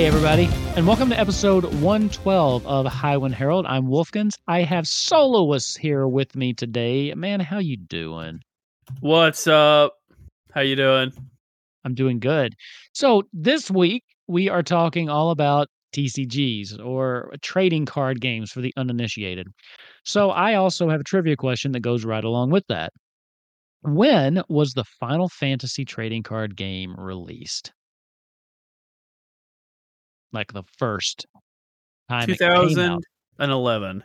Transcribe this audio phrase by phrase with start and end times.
[0.00, 3.66] Hey, everybody, and welcome to episode 112 of Highwind Herald.
[3.66, 4.32] I'm Wolfkinz.
[4.48, 7.12] I have Soloists here with me today.
[7.12, 8.40] Man, how you doing?
[9.00, 9.98] What's up?
[10.54, 11.12] How you doing?
[11.84, 12.54] I'm doing good.
[12.94, 18.72] So this week we are talking all about TCGs or trading card games for the
[18.78, 19.48] uninitiated.
[20.06, 22.90] So I also have a trivia question that goes right along with that.
[23.82, 27.72] When was the Final Fantasy trading card game released?
[30.32, 31.26] Like the first
[32.08, 32.70] time it came out.
[32.70, 34.02] 2011.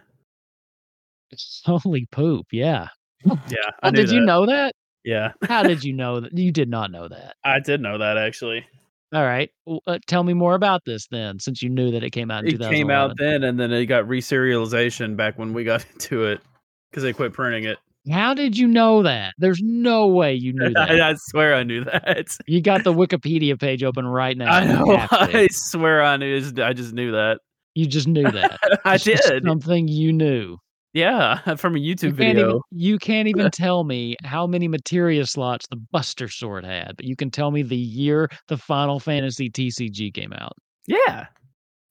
[1.65, 2.47] Holy poop!
[2.51, 2.89] Yeah.
[3.25, 3.35] Yeah.
[3.83, 4.73] I did you know that?
[5.03, 5.33] Yeah.
[5.47, 6.37] How did you know that?
[6.37, 7.35] You did not know that.
[7.43, 8.65] I did know that actually.
[9.13, 9.49] All right.
[9.65, 12.43] Well, uh, tell me more about this then, since you knew that it came out
[12.43, 12.77] in It 2011.
[12.77, 16.41] came out then and then it got reserialization back when we got into it
[16.89, 17.77] because they quit printing it.
[18.11, 19.33] How did you know that?
[19.37, 20.91] There's no way you knew that.
[20.91, 22.27] I, I swear I knew that.
[22.47, 24.51] you got the Wikipedia page open right now.
[24.51, 25.07] I know.
[25.11, 26.37] I swear I knew.
[26.61, 27.39] I just knew that.
[27.73, 28.59] You just knew that.
[28.85, 29.43] I It's did.
[29.45, 30.57] something you knew.
[30.93, 32.47] Yeah, from a YouTube You video.
[32.49, 37.03] even you can't even tell me how many materia slots the Buster Sword had, but
[37.05, 40.53] you can tell me the year the Final Fantasy TCG came out.
[40.87, 41.25] Yeah,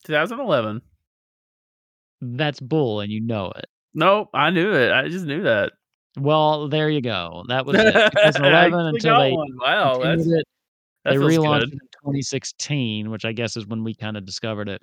[0.06, 0.80] 2011.
[2.22, 3.66] That's bull, and you know it.
[3.92, 4.90] Nope, I knew it.
[4.90, 5.72] I just knew that.
[6.16, 7.44] Well, there you go.
[7.48, 7.92] That was it.
[7.92, 9.32] 2011 until they.
[9.32, 10.44] Wow, that's, it.
[11.04, 11.68] they relaunched good.
[11.70, 14.80] it in 2016, which I guess is when we kind of discovered it.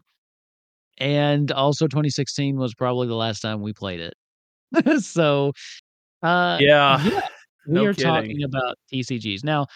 [0.98, 4.14] And also 2016 was probably the last time we played it.
[5.04, 5.52] so
[6.24, 7.22] uh Yeah, yeah,
[7.68, 8.12] we no are kidding.
[8.12, 9.44] talking about TCGs.
[9.44, 9.68] Now,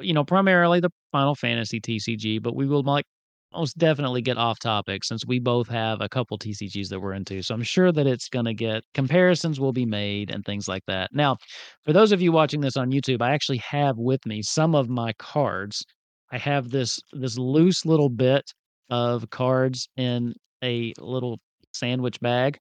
[0.00, 3.06] you know, primarily the Final Fantasy TCG, but we will like
[3.52, 7.42] most definitely get off topic since we both have a couple TCGs that we're into.
[7.42, 10.84] So I'm sure that it's going to get comparisons will be made and things like
[10.86, 11.10] that.
[11.12, 11.36] Now,
[11.84, 14.88] for those of you watching this on YouTube, I actually have with me some of
[14.88, 15.84] my cards.
[16.30, 18.52] I have this this loose little bit
[18.90, 21.38] of cards in a little
[21.72, 22.58] sandwich bag.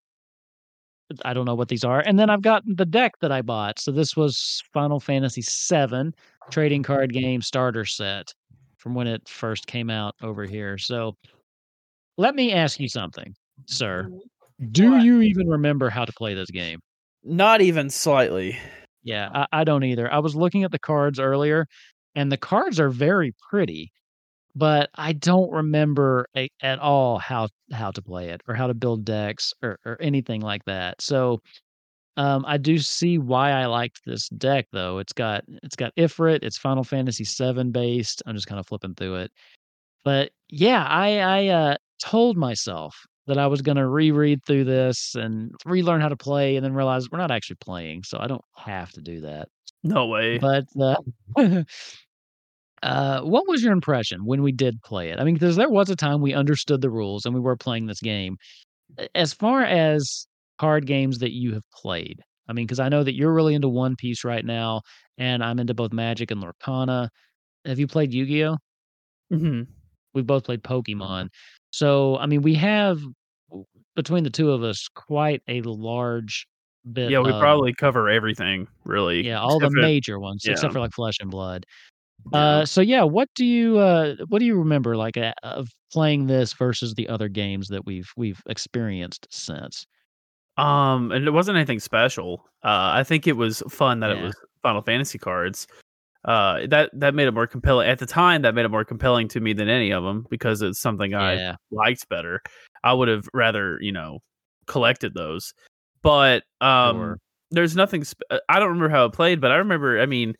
[1.26, 2.00] I don't know what these are.
[2.00, 3.80] And then I've got the deck that I bought.
[3.80, 6.12] So this was Final Fantasy VII
[6.52, 8.34] trading card game starter set
[8.82, 10.78] from when it first came out over here.
[10.78, 11.16] So
[12.18, 13.34] let me ask you something,
[13.68, 14.08] sir.
[14.10, 14.68] Mm-hmm.
[14.72, 15.04] Do What?
[15.04, 16.80] you even remember how to play this game?
[17.24, 18.58] not even slightly.
[19.04, 20.12] Yeah, I, I don't either.
[20.12, 21.68] I was looking at the cards earlier,
[22.16, 23.92] and the cards are very pretty,
[24.56, 28.74] but I don't remember a, at all how how to play it or how to
[28.74, 31.02] build decks or, or anything like that.
[31.02, 31.42] So,
[32.18, 34.98] um, I do see why I liked this deck though.
[35.00, 36.40] It's got it's got Ifrit.
[36.44, 38.22] It's Final Fantasy VII based.
[38.26, 39.32] I'm just kind of flipping through it,
[40.04, 42.96] but yeah, I I uh, told myself
[43.28, 46.74] that I was going to reread through this and relearn how to play, and then
[46.74, 49.48] realize we're not actually playing, so I don't have to do that.
[49.84, 50.38] No way.
[50.38, 50.98] But uh,
[52.84, 55.20] uh, what was your impression when we did play it?
[55.20, 57.86] I mean, because there was a time we understood the rules and we were playing
[57.86, 58.38] this game.
[59.16, 60.28] As far as
[60.62, 62.18] card games that you have played,
[62.48, 64.82] I mean, because I know that you're really into One Piece right now,
[65.18, 67.10] and I'm into both Magic and Lorcana.
[67.66, 68.58] Have you played Yu Gi Oh?
[69.34, 69.68] Mhm.
[70.14, 71.30] we both played Pokemon.
[71.72, 73.00] So, I mean, we have
[73.96, 76.46] between the two of us quite a large
[76.94, 77.10] bit.
[77.12, 79.26] Yeah, we of- probably cover everything, really.
[79.26, 80.52] yeah, all the for- major ones yeah.
[80.52, 81.66] except for like Flesh and Blood.
[82.34, 82.40] Yeah.
[82.40, 86.28] Uh, so yeah, what do you uh, what do you remember like uh, of playing
[86.28, 89.86] this versus the other games that we've we've experienced since?
[90.58, 92.46] Um, and it wasn't anything special.
[92.64, 95.68] Uh, I think it was fun that it was Final Fantasy cards.
[96.24, 98.44] Uh, that that made it more compelling at the time.
[98.44, 101.56] That made it more compelling to me than any of them because it's something I
[101.72, 102.42] liked better.
[102.84, 104.20] I would have rather, you know,
[104.68, 105.54] collected those.
[106.04, 107.18] But um, Sure.
[107.50, 108.04] there's nothing.
[108.06, 110.00] Sp- uh, I don't remember how it played, but I remember.
[110.00, 110.36] I mean,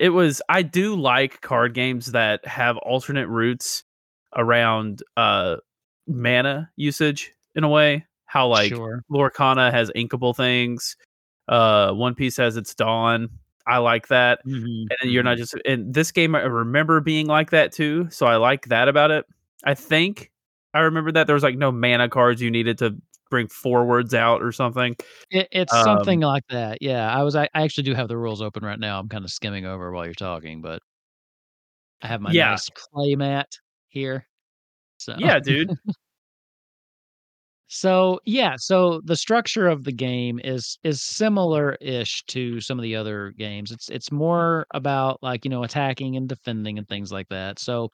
[0.00, 0.42] it was.
[0.48, 3.84] I do like card games that have alternate routes
[4.36, 5.56] around uh
[6.08, 8.06] mana usage in a way.
[8.30, 9.02] How like sure.
[9.10, 10.96] Lorcana has inkable things.
[11.48, 13.28] Uh, One Piece has its DON.
[13.66, 14.40] I like that.
[14.46, 16.36] Mhm, And then you're not just in this game.
[16.36, 19.26] I remember being like that too, so I like that about it.
[19.64, 20.30] I think
[20.74, 22.96] I remember that there was like no mana cards you needed to
[23.30, 24.94] bring forwards out or something.
[25.30, 26.78] It, it's um, something like that.
[26.80, 27.34] Yeah, I was.
[27.34, 29.00] I, I actually do have the rules open right now.
[29.00, 30.82] I'm kind of skimming over while you're talking, but
[32.02, 32.52] I have my Yeah.
[32.52, 33.48] nice play mat
[33.88, 34.26] here.
[34.98, 35.70] So Yeah, dude.
[37.72, 42.96] So yeah, so the structure of the game is is similar-ish to some of the
[42.96, 43.70] other games.
[43.70, 47.60] It's it's more about like, you know, attacking and defending and things like that.
[47.60, 47.92] So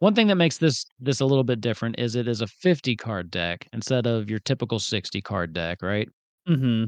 [0.00, 2.96] one thing that makes this this a little bit different is it is a 50
[2.96, 6.08] card deck instead of your typical 60 card deck, right?
[6.46, 6.84] hmm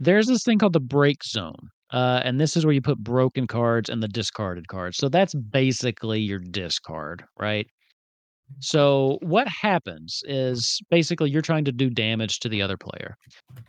[0.00, 1.70] There's this thing called the break zone.
[1.92, 4.96] Uh, and this is where you put broken cards and the discarded cards.
[4.98, 7.66] So that's basically your discard, right?
[8.58, 13.16] So what happens is basically you're trying to do damage to the other player.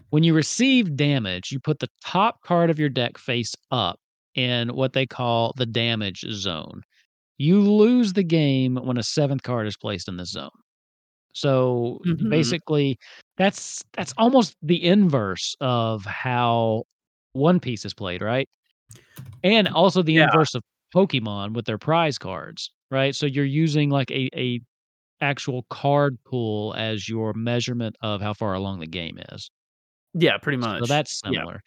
[0.09, 3.99] When you receive damage, you put the top card of your deck face up
[4.35, 6.81] in what they call the damage zone.
[7.37, 10.49] You lose the game when a seventh card is placed in this zone.
[11.33, 12.97] So hmm basically
[13.37, 16.83] that's that's almost the inverse of how
[17.33, 18.47] One Piece is played, right?
[19.43, 20.25] And also the Yeah.
[20.25, 20.63] inverse of
[20.95, 23.15] Pokemon with their prize cards, right?
[23.15, 24.61] So you're using like a a
[25.21, 29.49] actual card pool as your measurement of how far along the game is.
[30.13, 30.79] Yeah, pretty much.
[30.79, 31.43] So that's Yeah.
[31.43, 31.61] similar.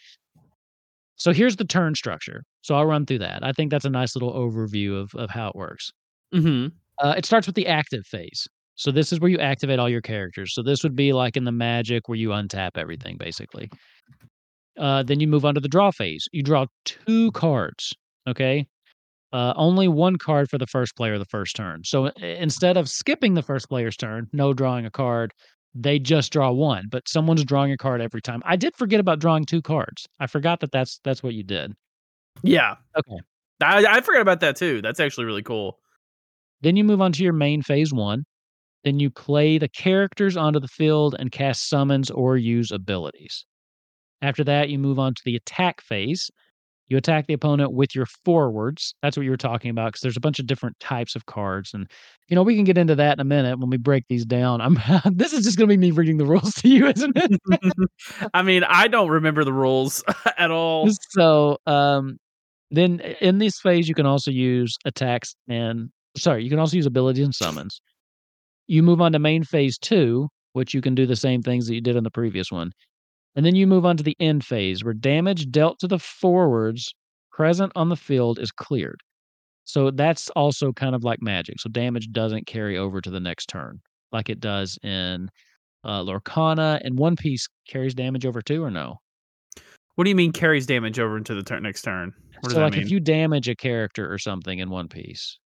[1.17, 2.45] So here's the turn structure.
[2.62, 3.43] So I'll run through that.
[3.45, 5.93] I think that's a nice little overview of of how it works.
[6.33, 6.67] hmm
[7.03, 8.47] Uh, it starts with the active phase.
[8.77, 10.53] So this is where you activate all your characters.
[10.55, 13.71] So this would be like in the Magic where you untap everything basically.
[14.79, 16.27] Uh, then you move on to the draw phase.
[16.33, 17.93] You draw 2 cards,
[18.27, 18.67] okay?
[19.34, 21.82] Uh, only 1 card for the first player the first turn.
[21.82, 25.32] So instead of skipping the first player's turn, no drawing a card,
[25.75, 28.42] they just draw 1, but someone's drawing a card every time.
[28.44, 30.06] I did forget about drawing 2 cards.
[30.20, 31.72] I forgot that that's that's what you did.
[32.44, 32.76] Yeah.
[32.96, 33.19] Okay.
[33.60, 34.81] I, I forgot about that too.
[34.81, 35.81] That's actually really cool.
[36.60, 38.22] Then you move on to your main phase 1.
[38.84, 43.44] Then you play the characters onto the field and cast summons or use abilities.
[44.22, 46.31] After that, you move on to the attack phase.
[46.88, 48.94] You attack the opponent with your forwards.
[49.02, 51.72] That's what you were talking about because there's a bunch of different types of cards,
[51.72, 51.90] and
[52.28, 54.60] you know we can get into that in a minute when we break these down.
[54.60, 54.78] I'm
[55.16, 57.40] this is just gonna be me reading the rules to you, isn't it?
[58.34, 60.04] I mean, I don't remember the rules
[60.38, 60.88] at all.
[61.10, 62.19] so, um,
[62.70, 66.86] then in this phase, you can also use attacks and sorry, you can also use
[66.86, 67.81] abilities and summons.
[68.66, 71.75] You move on to main phase two, which you can do the same things that
[71.75, 72.72] you did in the previous one.
[73.36, 76.94] And then you move on to the end phase where damage dealt to the forwards
[77.32, 79.00] present on the field is cleared.
[79.64, 81.60] So that's also kind of like magic.
[81.60, 83.81] So damage doesn't carry over to the next turn
[84.12, 85.28] like it does in
[85.82, 86.81] uh, Lorcana.
[86.84, 88.98] And One Piece carries damage over too, or no?
[89.96, 92.12] What do you mean carries damage over into the turn next turn?
[92.40, 92.82] What does so that like mean?
[92.82, 95.38] if you damage a character or something in One Piece,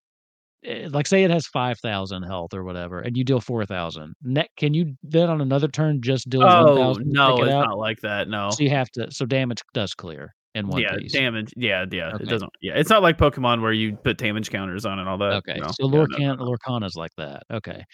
[0.64, 4.14] like say it has five thousand health or whatever, and you deal four thousand.
[4.22, 7.68] Ne- can you then on another turn just deal oh no, it it's out?
[7.68, 8.28] not like that.
[8.28, 8.50] No.
[8.50, 9.10] So you have to.
[9.10, 11.12] So damage does clear in One yeah, Piece.
[11.12, 11.52] damage.
[11.56, 12.10] Yeah, yeah.
[12.14, 12.24] Okay.
[12.24, 12.50] It doesn't.
[12.60, 15.32] Yeah, it's not like Pokemon where you put damage counters on and all that.
[15.34, 15.68] Okay, no.
[15.68, 16.44] so Yeah, Lorcan no, no.
[16.44, 17.44] Lorcana's like that.
[17.52, 17.84] Okay.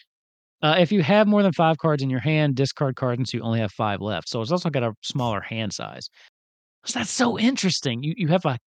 [0.63, 3.45] Uh, if you have more than five cards in your hand, discard cards until you
[3.45, 4.29] only have five left.
[4.31, 6.09] So it's also got a smaller hand size.
[6.87, 8.03] So that's so interesting.
[8.03, 8.59] You you have a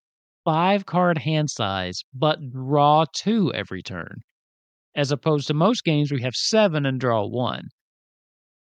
[0.48, 4.22] five card hand size, but draw two every turn,
[4.96, 7.68] as opposed to most games we have seven and draw one.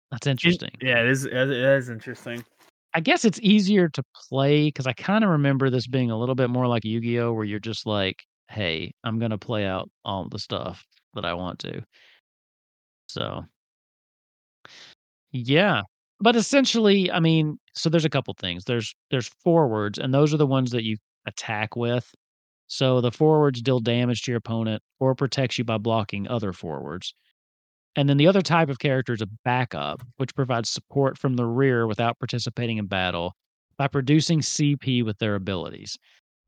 [0.09, 0.71] That's In- interesting.
[0.81, 1.25] Yeah, it is.
[1.25, 2.45] It is interesting.
[2.93, 6.35] I guess it's easier to play because I kind of remember this being a little
[6.35, 9.89] bit more like Yu Gi Oh, where you're just like, "Hey, I'm gonna play out
[10.05, 10.81] all the stuff
[11.13, 11.81] that I want to."
[13.09, 13.43] So
[15.33, 15.81] Yeah.
[16.21, 18.63] But essentially, I mean, so there's a couple things.
[18.63, 22.09] There's there's forwards, and those are the ones that you attack with.
[22.67, 27.13] So the forwards deal damage to your opponent or protects you by blocking other forwards.
[27.95, 31.45] And then the other type of character is a backup, which provides support from the
[31.45, 33.33] rear without participating in battle
[33.77, 35.97] by producing CP with their abilities.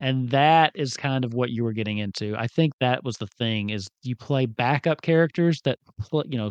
[0.00, 2.36] And that is kind of what you were getting into.
[2.36, 5.78] I think that was the thing is you play backup characters that
[6.26, 6.50] you know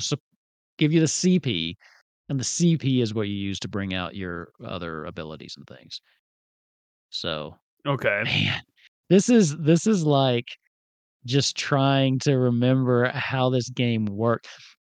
[0.78, 1.76] give you the CP
[2.30, 6.02] and the CP is what you use to bring out your other abilities and things.
[7.10, 8.24] So, Okay.
[8.26, 8.62] man,
[9.10, 10.48] this is this is like
[11.26, 14.48] just trying to remember how this game worked.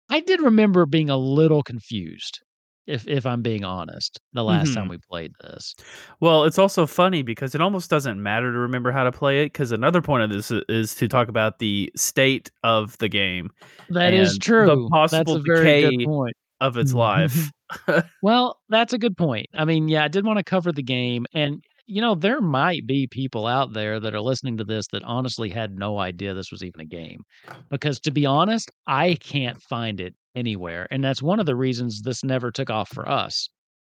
[0.10, 2.40] I did remember being a little confused,
[2.88, 4.90] if if I'm being honest, the last time Mhm.
[4.92, 5.74] we played this.
[6.20, 9.48] Well, it's also funny because it almost doesn't matter to remember how to play it
[9.48, 13.50] because another point of this i- is to talk about the state of the game
[13.90, 14.66] That is true.
[14.68, 16.36] the possible a very good decay point.
[16.60, 17.52] of its life.
[18.24, 19.48] Well, that's a good point.
[19.56, 22.88] I mean, yeah, I did want to cover the game, and you know, there might
[22.88, 26.52] be people out there that are listening to this that honestly had no idea this
[26.52, 27.22] was even a game.
[27.70, 32.02] Because to be honest, I can't find it anywhere, and that's one of the reasons
[32.02, 33.50] this never took off for us.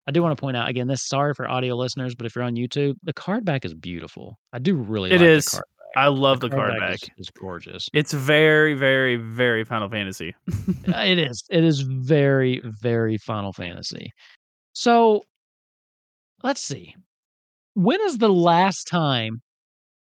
[0.08, 2.44] I do want to point out again, this sorry for audio listeners, but if you're
[2.44, 4.38] on YouTube, the card back is beautiful.
[4.52, 5.46] I do really It like is.
[5.46, 5.64] the card
[5.96, 6.98] I love the, card back.
[7.20, 7.88] Is gorgeous.
[7.94, 10.34] It's very, very, very Final Fantasy.
[10.88, 11.44] Uh, it is.
[11.52, 14.12] It is very, very Final Fantasy.
[14.74, 15.24] So
[16.44, 16.96] let's see.
[17.74, 19.42] When is the last time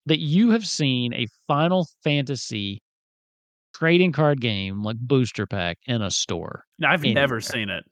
[0.06, 2.80] that you have seen a Final Fantasy
[3.74, 6.64] trading card game like booster pack in a store?
[6.84, 7.22] I've anywhere?
[7.22, 7.84] never seen it.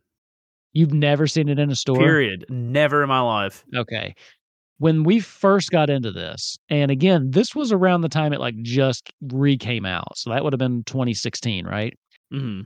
[0.72, 1.98] You've never seen it in a store?
[1.98, 2.44] Period.
[2.48, 3.64] Never in my life.
[3.74, 4.14] Okay.
[4.78, 8.60] When we first got into this, and again, this was around the time it like
[8.62, 10.18] just re came out.
[10.18, 11.94] So that would have been 2016, right?
[12.30, 12.62] hmm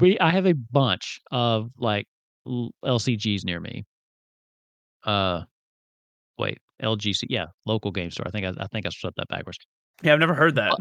[0.00, 2.06] We I have a bunch of like
[2.46, 3.84] LCGs near me.
[5.04, 5.42] Uh
[6.38, 8.26] wait, LGC, yeah, local game store.
[8.26, 9.58] I think I, I think I flipped that backwards.
[10.02, 10.72] Yeah, I've never heard that.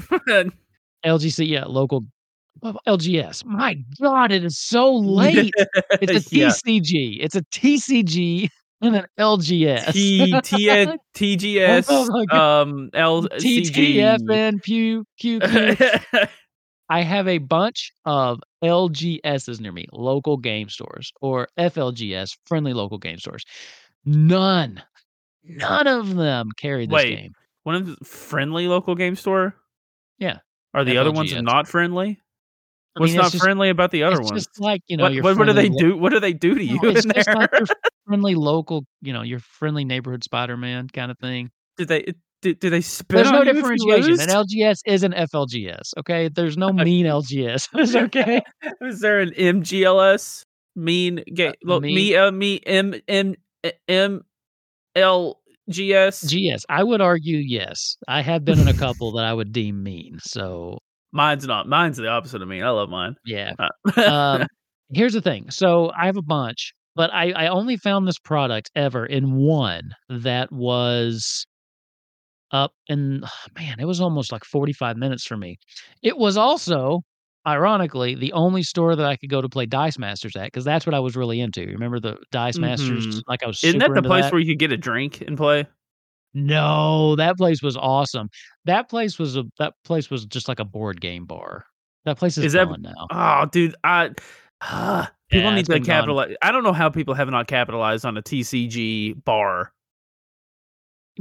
[1.05, 2.03] LGC, yeah, local
[2.87, 3.45] LGS.
[3.45, 5.53] My God, it is so late.
[6.01, 6.47] It's a Yeah.
[6.49, 7.17] TCG.
[7.21, 8.49] It's a TCG
[8.81, 9.93] and an LGS.
[9.93, 13.97] T T N T G S Oh um L C G.
[13.97, 15.75] TTFN Pew Q Q.
[16.89, 22.97] I have a bunch of LGSs near me, local game stores, or FLGS, friendly local
[22.97, 23.45] game stores.
[24.03, 24.83] None,
[25.43, 27.15] none of them carry this Wait.
[27.17, 27.33] game.
[27.63, 29.55] One of the friendly local game store.
[30.17, 30.37] Yeah.
[30.73, 32.19] Are the other ones not friendly?
[32.95, 34.45] I What's mean, not just- friendly about the other it's ones?
[34.45, 35.95] just like you know, what, what, what do they do?
[35.97, 37.35] What do they do to you No, it's just there?
[37.35, 37.67] like your
[38.05, 41.51] friendly local, you know, your friendly neighborhood Spider-Man kind of thing.
[41.77, 44.13] do they do, do they spit There's no differentiation.
[44.19, 45.93] An LGS is an FLGS.
[45.99, 47.69] Okay, there's no mean LGS.
[47.75, 48.41] It's okay.
[48.81, 50.43] Is there an MGLS?
[50.75, 51.53] Mean gay?
[51.63, 53.35] look, mean- me, uh, me, M, M,
[53.87, 54.21] M,
[54.95, 56.21] L, G, S.
[56.21, 56.65] GS.
[56.69, 57.97] I would argue yes.
[58.07, 60.19] I have been in a couple that I would deem mean.
[60.21, 60.79] So
[61.11, 61.67] Mine's not.
[61.67, 62.63] Mine's the opposite of mean.
[62.63, 63.15] I love mine.
[63.25, 63.53] yeah.
[63.59, 64.47] Uh, um,
[64.93, 65.49] here's the thing.
[65.49, 69.91] So I have a bunch, but I, I only found this product ever in one
[70.09, 71.45] that was
[72.51, 73.23] up and
[73.57, 75.57] man, it was almost like 45 minutes for me.
[76.01, 77.01] It was also,
[77.47, 80.85] ironically, the only store that I could go to play Dice Masters at because that's
[80.85, 81.65] what I was really into.
[81.67, 83.07] Remember the Dice Masters?
[83.07, 83.21] Mhm.
[83.27, 84.31] Like I was Isn't that the place that?
[84.31, 85.65] where you could get a drink and play?
[86.33, 88.29] No, that place was awesome.
[88.65, 91.65] That place was a that place was just like a board game bar.
[92.05, 93.07] That place is, Is that- gone now.
[93.11, 94.11] Oh, dude, I.
[94.61, 95.85] ah, people Yeah, need to been gone.
[95.97, 96.35] capitalize.
[96.41, 99.73] I don't know how people have not capitalized on a TCG bar.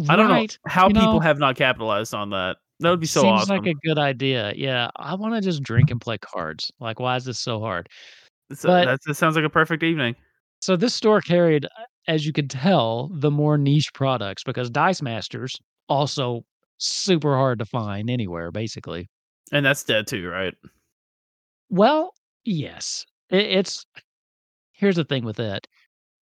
[0.09, 2.59] I don't know how you people know, have not capitalized on that.
[2.81, 3.57] That would be so Seems awesome.
[3.59, 4.53] like a good idea.
[4.57, 6.71] Yeah, I want to just drink and play cards.
[6.81, 7.89] Like, why is this so hard?
[8.63, 10.17] But- that sounds like a perfect evening.
[10.63, 11.67] So this store carried,
[12.07, 15.57] as you could tell, the more niche products because Dice Masters
[15.89, 16.43] also
[16.79, 19.09] super hard to find anywhere, basically.
[19.53, 20.55] And that's dead too, right?
[21.71, 22.13] Well,
[22.45, 23.85] yes, it, it's.
[24.73, 25.67] Here's the thing with it: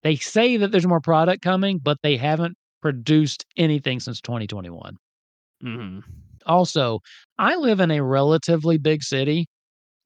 [0.03, 4.97] they say that there's more product coming, but they haven't produced anything since 2021.
[5.62, 5.99] hmm
[6.49, 7.00] Also,
[7.38, 9.47] I live in a relatively big city,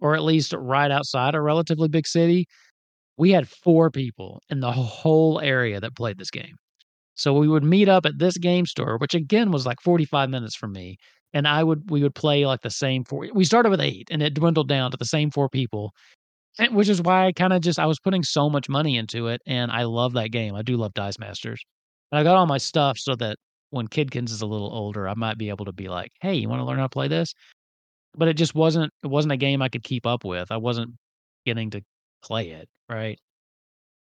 [0.01, 2.47] or at least right outside a relatively big city.
[3.17, 6.57] We had four people in the whole area that played this game.
[7.15, 10.57] So we would meet up at this game store, which again was like 45 minutes
[10.57, 10.97] from me.
[11.35, 13.29] And I would we would play like the same four.
[13.35, 15.93] We started with eight and it dwindled down to the same four people.
[16.71, 19.41] Which is why I kind of just I was putting so much money into it
[19.47, 20.55] and I love that game.
[20.55, 21.63] I do love Dice Masters.
[22.11, 23.39] And I got all my stuff so that
[23.73, 26.49] when Kidkins is a little older, I might be able to be like, "Hey, you
[26.49, 27.35] want to learn how to play this?"
[28.15, 28.93] But it just wasn't.
[29.03, 30.53] It wasn't a game I could keep up with.
[30.53, 30.93] I wasn't
[31.47, 31.83] getting to
[32.23, 32.69] play it.
[32.89, 33.19] Right.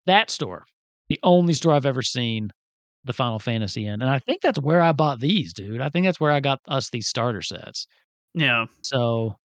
[0.06, 0.66] That store,
[1.08, 2.50] the only store I've ever seen
[3.04, 5.80] the Final Fantasy in, and I think that's where I bought these, dude.
[5.80, 7.86] I think that's where I got us these starter sets.
[8.34, 9.36] Yeah, So,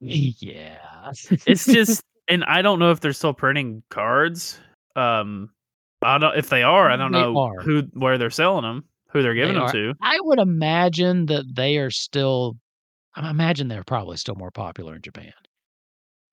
[0.00, 1.10] yeah,
[1.46, 4.58] it's just, and I don't know if they're still printing cards.
[4.96, 5.50] Um,
[6.02, 6.90] I don't if they are.
[6.90, 7.60] I don't They know are.
[7.62, 9.72] who where they're selling them, who they're giving They them are.
[9.72, 9.94] to.
[10.00, 12.56] I would imagine that they are still.
[13.14, 15.32] I imagine they're probably still more popular in Japan.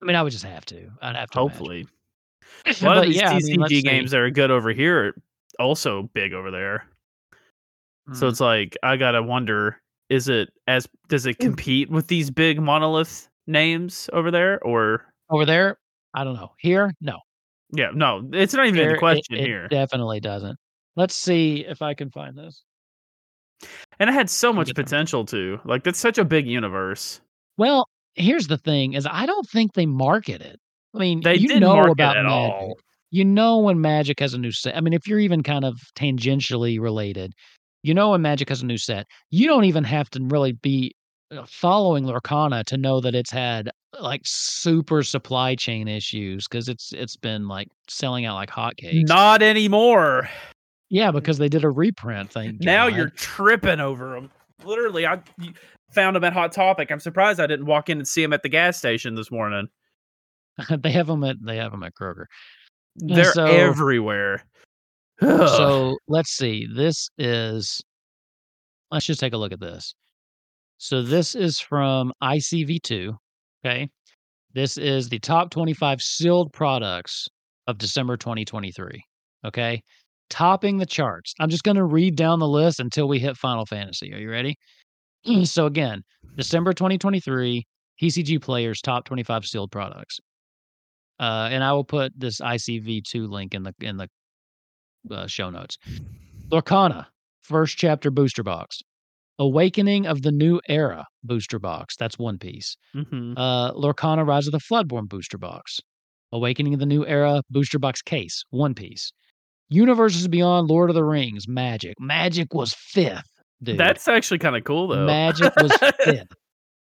[0.02, 0.88] I mean, I would just have to.
[1.02, 1.38] I'd have to.
[1.38, 1.86] Hopefully,
[2.66, 3.82] a lot of these yeah, I mean, TCG see.
[3.82, 5.14] games that are good over here are
[5.58, 6.86] also big over there.
[8.14, 8.30] So Mm.
[8.30, 11.40] it's like I gotta wonder: is it as does it Mm.
[11.40, 15.78] compete with these big monolith names over there, or over there,
[16.14, 16.52] I don't know.
[16.58, 17.18] Here, no.
[17.72, 19.68] yeah, no, it's not even Here, in it- the question it here.
[19.68, 20.58] definitely doesn't.
[20.96, 22.64] Let's see if I can find this.
[23.98, 25.60] And it had so much potential too.
[25.64, 27.20] Like that's such a big universe.
[27.56, 30.58] Well, here's the thing: is I don't think they market it.
[30.94, 32.52] I mean, They you didn't know market about at Magic.
[32.52, 32.74] all.
[33.10, 34.76] You know when Magic has a new set.
[34.76, 37.32] I mean, if you're even kind of tangentially related,
[37.82, 39.06] you know when Magic has a new set.
[39.30, 40.94] You don't even have to really be
[41.30, 46.92] uh, following Lorcana to know that it's had like super supply chain issues because it's
[46.92, 49.06] it's been like selling out like hotcakes.
[49.06, 50.28] Not anymore.
[50.90, 52.58] Yeah, because they did a reprint thing.
[52.60, 54.30] Now you're tripping over them.
[54.64, 55.20] literally I
[55.92, 56.90] found them at Hot Topic.
[56.90, 59.68] I'm surprised I didn't walk in and see them at the gas station this morning.
[60.78, 62.24] they have them at they have them at Kroger.
[63.02, 64.44] Uh, They're so- everywhere.
[65.22, 65.48] Ugh.
[65.48, 66.66] So let's see.
[66.74, 67.82] This is.
[68.90, 69.94] Let's just take a look at this.
[70.78, 73.14] So this is from ICV2.
[73.64, 73.88] Okay.
[74.54, 77.28] This is the top 25 sealed products
[77.68, 79.04] of December 2023.
[79.44, 79.82] Okay.
[80.30, 81.34] Topping the charts.
[81.40, 84.14] I'm just going to read down the list until we hit Final Fantasy.
[84.14, 84.56] Are you ready?
[85.44, 86.02] so again,
[86.36, 87.66] December 2023,
[88.00, 90.18] TCG players top 25 sealed products.
[91.18, 94.08] Uh, and I will put this ICV2 link in the in the
[95.10, 95.76] uh, show notes.
[96.50, 97.06] Lorcana,
[97.42, 98.80] first chapter booster box.
[99.38, 101.96] Awakening of the New Era booster box.
[101.96, 102.76] That's one piece.
[102.94, 103.34] Mhm.
[103.36, 105.80] Uh, Lorcana Rise of the Floodborn booster box.
[106.32, 108.44] Awakening of the New Era booster box case.
[108.50, 109.12] One piece.
[109.70, 111.48] Universes Beyond Lord of the Rings.
[111.48, 111.98] Magic.
[111.98, 113.30] Magic was fifth,
[113.62, 113.78] dude.
[113.78, 115.06] That's actually kind of cool though.
[115.06, 115.72] Magic was
[116.04, 116.32] fifth.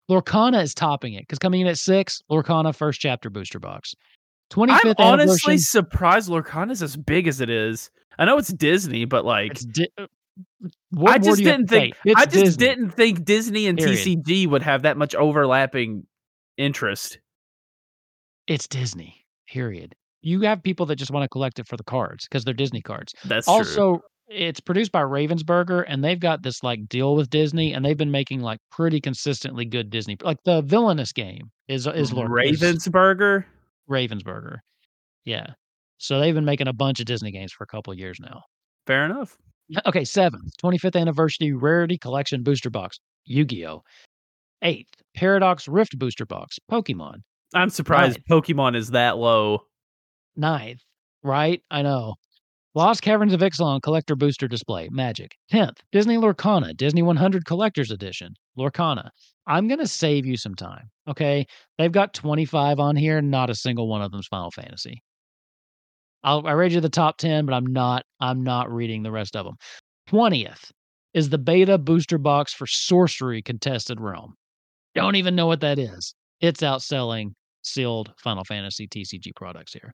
[0.09, 3.93] Lorcana is topping it because coming in at six, Lorcana first chapter booster box.
[4.53, 7.89] 25th I'm honestly surprised Lorcana's as big as it is.
[8.19, 10.05] I know it's Disney, but like di- uh,
[10.91, 12.67] what I just do you have didn't think I just Disney.
[12.67, 13.97] didn't think Disney and Period.
[13.97, 16.05] TCG would have that much overlapping
[16.57, 17.17] interest.
[18.47, 19.25] It's Disney.
[19.47, 19.95] Period.
[20.25, 22.81] You have people that just want to collect it for the cards because they're Disney
[22.81, 23.13] cards.
[23.25, 23.53] That's true.
[23.53, 27.95] also, it's produced by Ravensburger, and they've got this like deal with Disney, and they've
[27.95, 30.17] been making like pretty consistently good Disney.
[30.19, 33.45] Like the villainous game is is Ravensburger.
[33.87, 34.57] Ravensburger.
[35.25, 35.45] Yeah.
[35.99, 38.41] So they've been making a bunch of Disney games for a couple of years now.
[38.87, 39.37] Fair enough.
[39.85, 43.83] Okay, seventh, 25th anniversary rarity collection booster box, Yu-Gi-Oh.
[44.63, 47.17] Eighth, Paradox Rift booster box, Pokemon.
[47.53, 49.61] I'm surprised Pokemon is that low.
[50.35, 50.81] Ninth,
[51.23, 51.61] right?
[51.71, 52.15] I know.
[52.75, 55.37] Lost Caverns of Ixalan collector booster display, Magic.
[55.49, 59.09] Tenth, Disney Lorcana, Disney 100 Collector's Edition, Lorcana.
[59.47, 60.89] I'm gonna save you some time.
[61.07, 61.45] Okay,
[61.77, 63.21] they've got 25 on here.
[63.21, 65.01] Not a single one of them's Final Fantasy.
[66.23, 69.35] I'll I read you the top 10, but I'm not I'm not reading the rest
[69.35, 69.55] of them.
[70.09, 70.71] 20th
[71.13, 74.35] is the beta booster box for Sorcery Contested Realm.
[74.95, 76.13] Don't even know what that is.
[76.41, 77.31] It's outselling
[77.61, 79.93] sealed Final Fantasy TCG products here.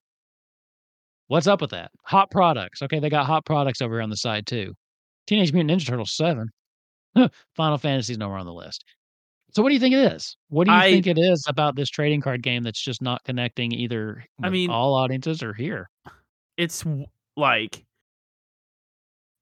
[1.32, 1.92] What's up with that?
[2.04, 2.82] Hot products.
[2.82, 4.74] Okay, they got hot products over here on the side too.
[5.28, 6.50] Teenage Mutant Ninja Turtles 7.
[7.56, 8.84] Final Fantasy's nowhere on the list.
[9.54, 10.36] So what do you think it is?
[10.50, 13.24] What do you I- think it is about this trading card game that's just not
[13.24, 15.90] connecting either I mean- all audiences or here?
[16.58, 16.84] It's
[17.38, 17.86] like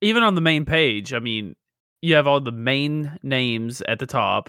[0.00, 1.12] even on the main page.
[1.12, 1.56] I mean,
[2.02, 4.48] you have all the main names at the top.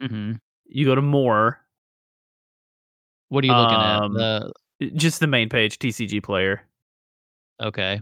[0.00, 0.34] Mm-hmm.
[0.66, 1.58] You go to more,
[3.28, 4.20] What are you looking Um, at?
[4.20, 4.52] The
[4.94, 6.62] just the main page TCG player.
[7.62, 8.00] okay.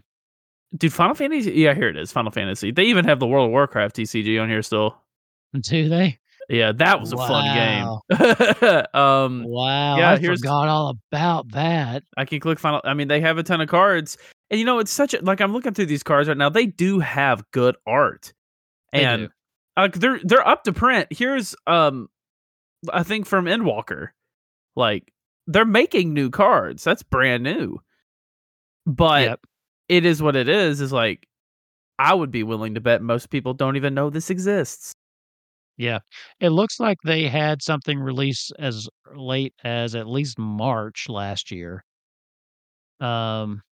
[0.77, 1.53] Dude, Final Fantasy.
[1.53, 2.11] Yeah, here it is.
[2.12, 2.73] Final Fantasy.
[2.73, 5.01] They even have the World of Warcraft TCG on here still.
[5.61, 6.19] Do they?
[6.49, 8.03] Yeah, that was a Wow.
[8.09, 8.85] fun game.
[8.95, 9.97] um, Wow.
[9.97, 12.03] yeah, I here's- forgot all about that.
[12.17, 12.81] I can click final.
[12.85, 14.19] I mean, they have a ton of cards,
[14.51, 16.49] and you know, it's such a like I'm looking through these cards right now.
[16.51, 18.33] They do have good art,
[18.93, 19.29] They and do.
[19.77, 21.09] like they're they're up to print.
[21.11, 22.09] Here's um,
[22.93, 24.09] I think from Endwalker,
[24.77, 25.12] like
[25.46, 26.85] they're making new cards.
[26.85, 27.78] That's brand new,
[28.87, 29.40] but Yep.
[29.88, 30.80] it is what it is.
[30.80, 31.26] Is like
[31.98, 34.94] I would be willing to bet most people don't even know this exists.
[35.78, 36.00] Yeah.
[36.40, 41.85] It looks like they had something released as late as at least March last year.
[43.00, 43.62] Um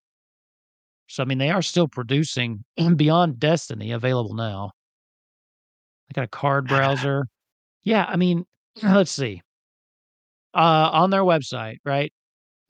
[1.08, 2.64] so I mean they are still producing
[2.96, 4.72] Beyond Destiny available now.
[6.10, 7.26] I got a card browser.
[7.84, 8.44] Yeah, I mean,
[8.82, 9.42] let's see.
[10.54, 12.12] Uh on their website, right?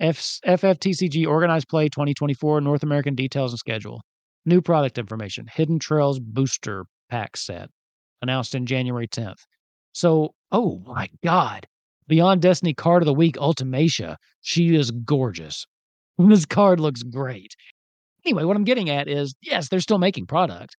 [0.01, 4.03] F- FFTCG Organized Play 2024 North American details and schedule.
[4.47, 5.47] New product information.
[5.53, 7.71] Hidden Trials booster pack set
[8.23, 9.39] announced in January 10th.
[9.93, 11.67] So, oh my God.
[12.09, 14.17] Beyond Destiny card of the week, Ultimecia.
[14.43, 15.67] She is gorgeous.
[16.19, 17.57] This card looks great.
[18.25, 20.77] Anyway, what I'm getting at is yes, they're still making product.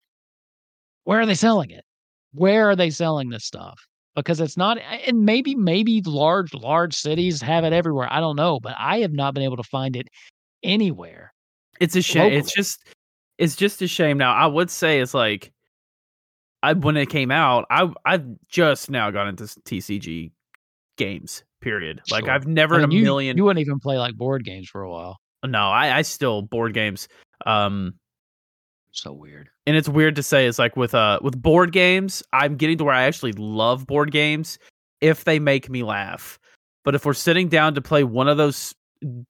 [1.06, 1.86] Where are they selling it?
[2.34, 3.88] Where are they selling this stuff?
[4.16, 8.08] Because it's not, and maybe, maybe large, large cities have it everywhere.
[8.10, 10.08] I don't know, but I have not been able to find it
[10.64, 11.34] anywhere.
[11.80, 12.34] It's a shame.
[12.34, 12.80] It's just
[13.38, 14.18] it's just a shame.
[14.18, 15.52] Now I would say it's like
[16.64, 20.32] I when it came out, I I've just now got into TCG
[20.98, 21.44] games.
[21.62, 22.02] Period.
[22.12, 23.38] Like I've never I in a you, million.
[23.38, 25.20] you wouldn't even play like board games for a while.
[25.44, 27.08] no, I I still board games.
[27.46, 27.96] Um,
[28.96, 29.50] So weird.
[29.68, 32.86] and it's weird to say it's like with uh with board games, I'm getting to
[32.86, 34.58] where I actually love board games
[35.02, 36.40] if they make me laugh.
[36.86, 38.74] But if we're sitting down to play one of those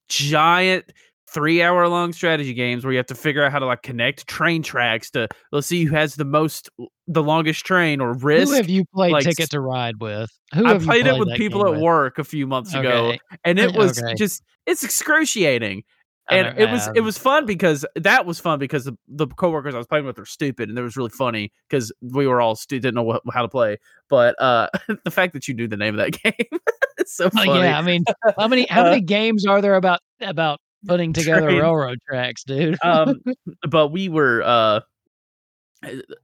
[0.08, 0.94] giant
[1.28, 4.28] three hour long strategy games where you have to figure out how to like connect
[4.28, 6.70] train tracks to let's see who has the most
[7.08, 8.50] the longest train or risk.
[8.50, 10.30] Who have you played like, Ticket to Ride with?
[10.54, 13.16] Who I have you played it with people game at work a few months ago,
[13.44, 14.14] and it was Okay.
[14.16, 15.84] just it's excruciating.
[16.30, 19.78] And it was it was fun because that was fun because the, the coworkers I
[19.78, 22.80] was playing with were stupid and it was really funny because we were all stu-
[22.80, 23.78] didn't know what, how to play.
[24.10, 24.70] But uh,
[25.06, 26.60] the fact that you knew the name of that game,
[26.98, 27.60] it's so Oh, funny.
[27.60, 28.04] yeah, I mean,
[28.40, 31.62] how many how Uh, many games are there about about putting together Train.
[31.62, 32.78] railroad tracks, dude?
[32.84, 33.22] um,
[33.70, 34.80] but we were uh,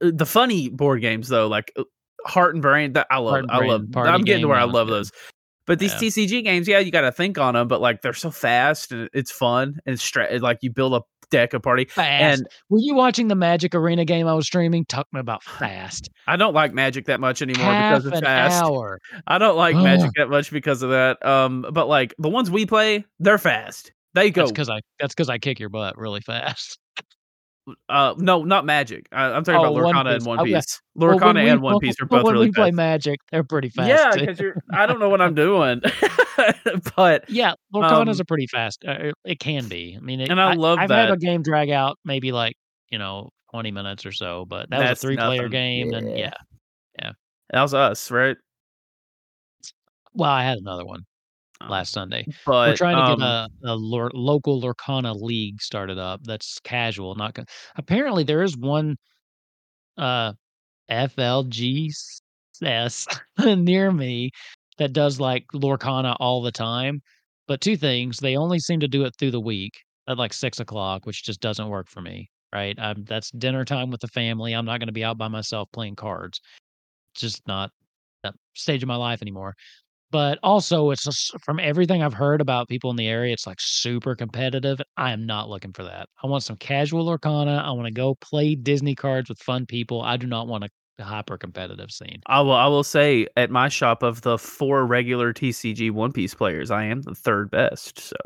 [0.00, 1.84] the funny board games though, like uh,
[2.26, 2.94] Heart and Brain.
[2.94, 3.44] That I love.
[3.48, 3.86] I love.
[3.96, 5.12] I'm getting to where I love those.
[5.66, 5.98] But these Yeah.
[6.08, 9.08] TCG games, yeah, you got to think on them, but like they're so fast and
[9.12, 11.86] it's fun and stra- like you build a deck of party.
[11.86, 12.40] fast.
[12.40, 14.84] And Were you watching the Magic Arena game I was streaming?
[14.84, 16.10] Talking about fast.
[16.26, 18.62] I don't like Magic that much anymore Half because it's fast.
[18.62, 18.98] hour.
[19.26, 19.74] I don't like.
[19.76, 21.24] Magic that much because of that.
[21.24, 23.92] Um, but like the ones we play, they're fast.
[24.14, 24.42] They go.
[24.42, 26.78] That's because I that's because I kick your butt really fast.
[27.88, 29.06] Uh, no, not Magic.
[29.12, 30.14] I, I'm talking Oh, about Piece.
[30.16, 30.56] and One yeah.
[30.58, 30.80] Piece.
[30.96, 32.74] Well, Lorcana when we- and One Piece are well, both when really we play fast.
[32.76, 33.88] Magic, they're pretty fast.
[33.88, 34.54] yeah, because you're.
[34.72, 35.80] I don't know what I'm doing,
[36.96, 38.84] but Yeah, Lorcana's Um, a pretty fast.
[38.86, 39.94] Uh, it can be.
[39.96, 42.56] I mean, it, And I love I've had a game drag out maybe like
[42.90, 45.50] you know twenty minutes or so, but that was a three-player nothing.
[45.50, 46.32] game, and Yeah.
[46.98, 47.12] yeah.
[47.50, 48.36] that was us, right?
[50.14, 51.04] Well, I had another one
[51.68, 52.26] last Sunday.
[52.46, 56.20] But We're trying to um, get a, a Lor- local Lorcana league started up.
[56.24, 57.34] That's casual, not.
[57.34, 57.46] Con-
[57.76, 58.96] Apparently, there is one
[59.98, 60.32] uh
[60.90, 62.20] FLGS
[63.56, 64.30] near me
[64.78, 67.02] that does like Lorcana all the time.
[67.48, 69.72] But two things: they only seem to do it through the week
[70.08, 72.28] at like six o'clock, which just doesn't work for me.
[72.52, 72.78] Right?
[72.78, 74.52] I'm, that's dinner time with the family.
[74.52, 76.40] I'm not going to be out by myself playing cards.
[77.14, 77.70] Just not
[78.22, 79.54] that stage of my life anymore.
[80.12, 83.58] But also, it's just, from everything I've heard about people in the area, it's like
[83.60, 84.78] super competitive.
[84.98, 86.06] I am not looking for that.
[86.22, 87.64] I want some casual Lorcana.
[87.64, 90.02] I want to go play Disney cards with fun people.
[90.02, 90.68] I do not want a,
[91.00, 92.20] hyper competitive scene.
[92.26, 92.52] I will.
[92.52, 96.84] I will say at my shop of the four regular TCG One Piece players, I
[96.84, 97.98] am the third best.
[97.98, 98.16] So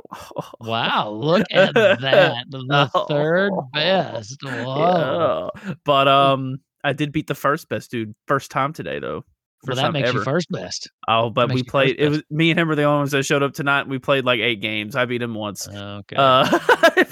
[0.60, 2.44] Wow, look at that.
[2.50, 4.36] The third best.
[4.42, 5.50] Whoa.
[5.64, 5.74] Yeah.
[5.86, 9.24] But um, I did beat the first best dude first time today though.
[9.74, 10.18] Well, that makes ever.
[10.18, 10.90] you first best.
[11.08, 11.96] Oh, but we played.
[11.98, 13.80] It was me and him were the only ones that showed up tonight.
[13.82, 14.94] and We played like eight games.
[14.96, 15.68] I beat him once.
[15.68, 16.16] Okay.
[16.16, 16.48] Uh,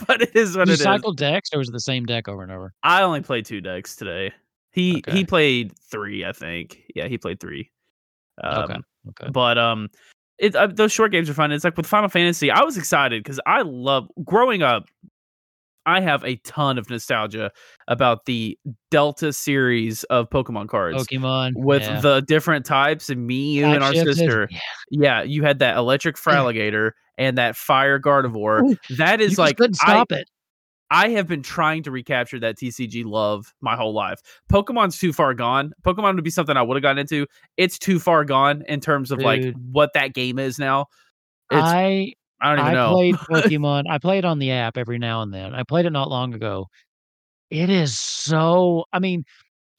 [0.07, 0.83] but it is what Did you it is.
[0.83, 2.73] cycle decks or was it the same deck over and over?
[2.83, 4.33] I only played two decks today.
[4.73, 5.13] He Okay.
[5.13, 6.83] he played three, I think.
[6.95, 7.71] Yeah, he played three.
[8.43, 8.77] Um, okay.
[9.11, 9.31] Okay.
[9.33, 9.89] But um,
[10.39, 11.53] it uh, those short games are fun.
[11.53, 12.51] It's like with Final Fantasy.
[12.51, 14.87] I was excited because I love growing up.
[15.87, 17.51] I have a ton of nostalgia
[17.89, 18.59] about the
[18.91, 21.53] Delta series of Pokemon cards Pokemon.
[21.57, 22.01] with yeah.
[22.01, 24.17] the different types and me, you, and our shifted.
[24.17, 24.49] sister.
[24.51, 24.59] Yeah.
[24.91, 28.71] Yeah, you had that electric Feraligatr and that fire Gardevoir.
[28.71, 30.29] Ooh, That You like couldn't I, stop it.
[30.91, 34.21] I have been trying to recapture that TCG love my whole life.
[34.53, 35.73] Pokemon's too far gone.
[35.83, 37.27] Pokemon would be something I would have gotten into.
[37.57, 40.87] It's too far gone in terms of like what that game is now.
[41.51, 42.93] It's I, I don't even I know.
[42.93, 43.85] played Pokemon.
[43.89, 45.55] I play it on the app every now and then.
[45.55, 46.67] I played it not long ago.
[47.51, 48.85] It is so.
[48.93, 49.25] I mean,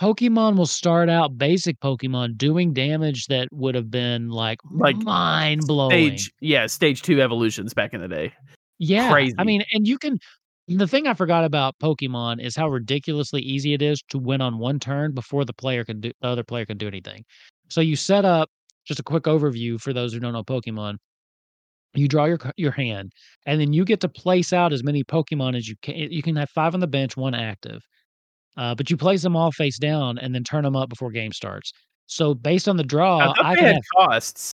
[0.01, 5.61] Pokemon will start out basic Pokemon doing damage that would have been like Like, mind
[5.67, 6.17] blowing.
[6.17, 8.33] Stage yeah, stage two evolutions back in the day.
[8.77, 9.11] Yeah.
[9.11, 9.35] crazy.
[9.37, 10.19] I mean, and you can.
[10.67, 14.57] The thing I forgot about Pokemon is how ridiculously easy it is to win on
[14.57, 17.23] one turn before the player can do the other player can do anything.
[17.69, 18.49] So you set up
[18.83, 20.97] just a quick overview for those who don't know Pokemon.
[21.95, 23.12] You draw your your hand,
[23.45, 25.95] and then you get to place out as many Pokemon as you can.
[25.95, 27.81] You can have five on the bench, one active,
[28.58, 31.31] uh, but you place them all face down and then turn them up before game
[31.31, 31.71] starts.
[32.08, 34.51] So based on the draw, I I can have costs.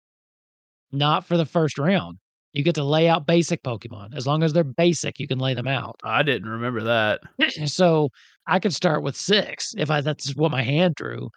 [0.92, 2.18] not for the first round.
[2.54, 5.18] You get to lay out basic Pokemon as long as they're basic.
[5.20, 5.96] You can lay them out.
[6.02, 7.20] I didn't remember that.
[7.66, 8.08] so
[8.46, 11.28] I could start with six if I that's what my hand drew,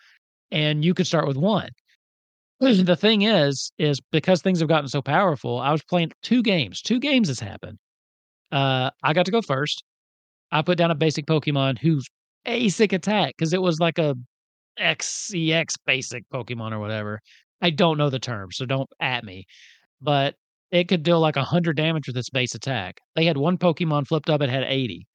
[0.52, 1.70] and you could start with one.
[2.86, 6.82] The thing is, is because things have gotten so powerful, I was playing two games.
[6.82, 7.78] Two games has happened.
[8.52, 9.84] Uh, I got to go first.
[10.52, 12.08] I put down a basic Pokemon whose
[12.45, 14.15] basic attack because it was like a
[14.80, 17.21] XCX basic Pokemon or whatever.
[17.62, 19.45] I don't know the term, so don't at me.
[20.02, 20.36] But
[20.71, 23.02] it could deal like 100 damage with its base attack.
[23.15, 25.08] They had one Pokemon flipped up, it had 80.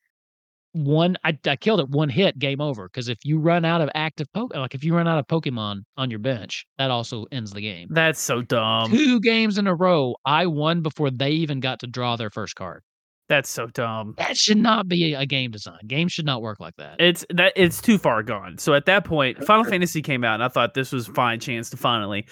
[0.77, 2.87] One, I, I killed it, one hit, game over.
[2.87, 5.85] Because if you run out of active Pokemon, like if you run out of Pokemon
[5.97, 7.89] on your bench, that also ends the game.
[7.91, 8.91] That's so dumb.
[8.91, 12.57] Two games in a row, I won before they even got to draw their first
[12.57, 12.83] card.
[13.29, 14.15] That's so dumb.
[14.19, 15.81] That should not be a game design.
[15.87, 17.01] Games should not work like that.
[17.01, 18.59] It's that it's too far gone.
[18.59, 21.41] So at that point, Final Fantasy came out, and I thought this was a fine
[21.41, 22.27] chance to finally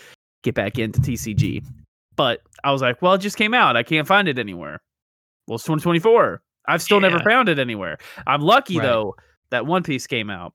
[0.45, 1.65] get back into TCG.
[2.15, 3.77] But I was like, well, it just came out.
[3.77, 4.81] I can't find it anywhere.
[5.49, 6.41] Well, it's 2024.
[6.67, 7.99] I've still never found it anywhere.
[8.27, 8.85] I'm lucky Right.
[8.87, 9.17] though
[9.51, 10.55] that One Piece came out.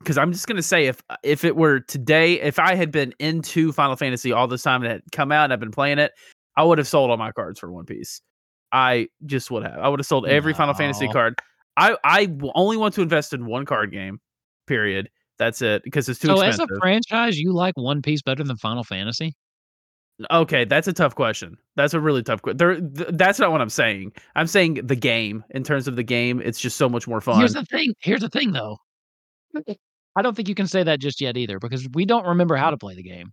[0.00, 3.14] Because I'm just gonna say, if uh, if it were today, if I had been
[3.20, 5.98] into Final Fantasy all this time and it had come out and I've been playing
[6.00, 6.10] it,
[6.56, 8.20] I would have sold all my cards for One Piece.
[8.72, 9.78] I just would have.
[9.78, 11.38] I would have sold every Final Fantasy card.
[11.76, 14.20] I I only want to invest in one card game.
[14.66, 15.08] Period.
[15.38, 15.82] That's it.
[15.84, 19.34] Because it's too So as a franchise, you like One Piece better than Final Fantasy?
[20.30, 21.56] Okay, that's a tough question.
[21.76, 22.92] That's a really tough question.
[22.94, 24.12] Th- that's not what I'm saying.
[24.36, 25.44] I'm saying the game.
[25.50, 27.38] In terms of the game, it's just so much more fun.
[27.38, 27.94] Here's the thing.
[28.00, 28.78] Here's the thing, though.
[30.14, 32.70] I don't think you can say that just yet either, because we don't remember how
[32.70, 33.32] to play the game.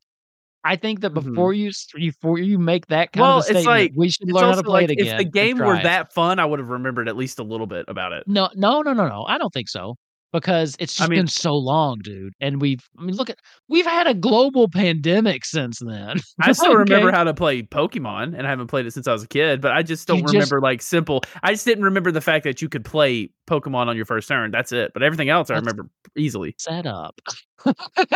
[0.64, 1.24] I think that Mhm.
[1.26, 4.44] before you before you make that kind Well, of a it's like- we should learn
[4.44, 5.84] how to play like it if the game were it.
[5.84, 8.24] that fun, I would have remembered at least a little bit about it.
[8.28, 9.24] No, no, no, no, no.
[9.26, 9.96] I don't think so.
[10.32, 12.34] Because it's I just mean- been so long, dude.
[12.40, 13.38] And we've I mean, look at
[13.68, 16.18] we've had a global pandemic since then.
[16.42, 19.24] I still remember how to play Pokemon, and I haven't played it since I was
[19.24, 19.60] a kid.
[19.62, 21.22] But I just don't You just- remember like simple.
[21.42, 24.52] I just didn't remember the fact that you could play Pokemon on your first turn.
[24.52, 24.92] That's it.
[24.94, 26.54] But everything else, I remember easily.
[26.60, 27.20] set up.
[27.66, 27.74] I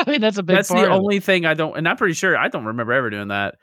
[0.07, 0.95] mean, that's a big That's part the of it.
[0.95, 3.55] only thing I don't, and I'm pretty sure I don't remember ever doing that.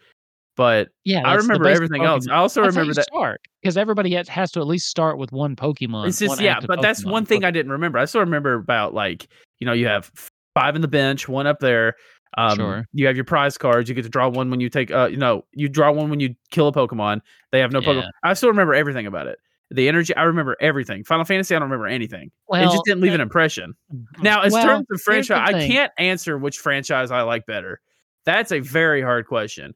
[0.60, 2.28] But Yeah, I remember everything else.
[2.28, 3.06] I also That's remember that.
[3.06, 6.06] start because everybody has, to at least start with one Pokemon.
[6.08, 7.98] It's just yeah, but that's one thing I didn't remember.
[7.98, 9.26] I still remember about like
[9.58, 10.12] you know you have
[10.52, 11.94] five in the bench, one up there.
[12.36, 12.84] Um, Sure.
[12.92, 13.88] You have your prize cards.
[13.88, 14.90] You get to draw one when you take.
[14.90, 17.22] Uh, you know, you draw one when you kill a Pokemon.
[17.52, 18.02] They have no Pokemon.
[18.02, 18.10] Yeah.
[18.22, 19.38] I still remember everything about it.
[19.70, 20.14] The energy.
[20.14, 21.04] I remember everything.
[21.04, 21.56] Final Fantasy.
[21.56, 22.30] I don't remember anything.
[22.48, 23.72] Well, it just didn't leave an impression.
[24.20, 27.80] Now, as well, terms of franchise, I can't answer which franchise I like better.
[28.26, 29.74] That's a very hard question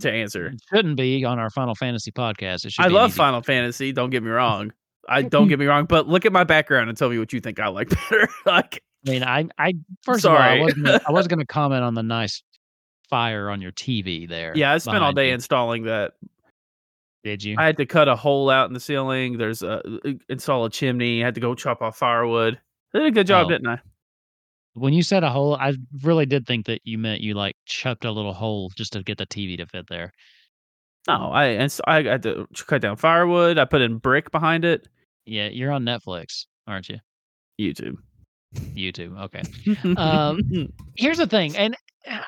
[0.00, 0.46] to answer.
[0.48, 2.64] It shouldn't be on our Final Fantasy podcast.
[2.64, 2.84] It should.
[2.84, 3.92] I love easy- Final Fantasy.
[3.92, 4.72] Don't get me wrong.
[5.08, 7.40] I don't get me wrong, but look at my background and tell me what you
[7.40, 8.28] think I like better.
[8.46, 10.36] like, I mean, I, I first Sorry.
[10.36, 12.42] of all, I wasn't, gonna- I wasn't going to comment on the nice
[13.08, 14.52] fire on your TV there.
[14.54, 15.34] yeah, I spent all day you.
[15.34, 16.12] installing that.
[17.24, 17.56] Did you?
[17.58, 19.38] I had to cut a hole out in the ceiling.
[19.38, 21.22] There's a uh, install a chimney.
[21.22, 22.60] I had to go chop off firewood.
[22.94, 23.48] I did a good job, Oh.
[23.50, 23.80] didn't I?
[24.80, 28.04] When you said a hole, I really did think that you meant you like chucked
[28.04, 30.12] a little hole just to get the TV to fit there.
[31.06, 33.58] No, I inst- I had to cut down firewood.
[33.58, 34.86] I put in brick behind it.
[35.26, 36.98] Yeah, you're on Netflix, aren't you?
[37.60, 37.96] YouTube.
[38.74, 39.18] YouTube.
[39.24, 39.42] Okay.
[39.96, 40.40] Um,
[40.96, 41.76] Here's the thing, and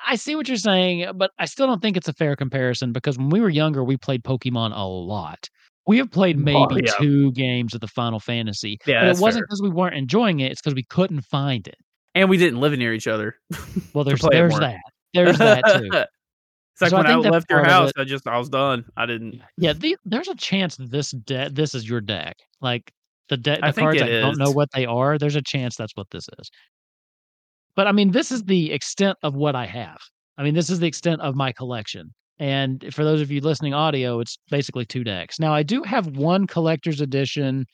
[0.07, 3.17] I see what you're saying, but I still don't think it's a fair comparison because
[3.19, 5.49] when we were younger, we played Pokemon a lot.
[5.87, 6.93] We have played Oh, maybe yeah.
[6.99, 8.79] two games of the Final Fantasy.
[8.87, 11.77] Yeah, but it wasn't because we weren't enjoying it; it's because we couldn't find it.
[12.15, 13.37] And we didn't live near each other.
[13.93, 14.81] Well, there's there's that.
[15.15, 15.89] There's that too.
[15.93, 17.91] it's like So when I, that's left your house.
[17.97, 18.85] I just I was done.
[18.97, 19.43] I didn't.
[19.59, 22.37] Yeah, the, there's a chance this deck this is your deck.
[22.61, 22.93] Like
[23.29, 25.19] the deck, the think cards I don't know what they are.
[25.19, 26.51] There's a chance that's what this is.
[27.75, 29.99] But I mean, this is the extent of what I have.
[30.39, 32.13] I mean, this is the extent of my collection.
[32.39, 35.39] And for those of you listening audio, it's basically two decks.
[35.39, 37.67] Now, I do have one collector's edition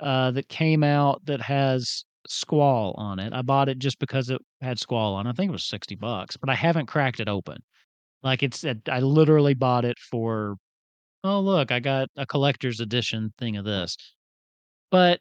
[0.00, 3.32] uh, that came out that has Squall on it.
[3.32, 5.26] I bought it just because it had Squall on.
[5.26, 5.30] it.
[5.30, 7.58] I think it was sixty bucks, but I haven't cracked it open.
[8.22, 10.56] Like it's, I literally bought it for
[11.24, 13.96] oh look i got a collector's edition thing of this
[14.90, 15.18] but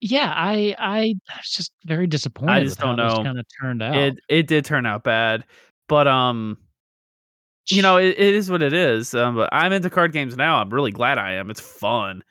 [0.00, 3.22] yeah i i was just very disappointed I just don't know.
[3.22, 5.44] kind of turned out It it did turn out bad,
[5.88, 6.58] but um,
[7.70, 9.14] you know it, it is what it is.
[9.14, 10.56] Um, but I'm into card games now.
[10.56, 11.50] I'm really glad I am.
[11.50, 12.22] It's fun.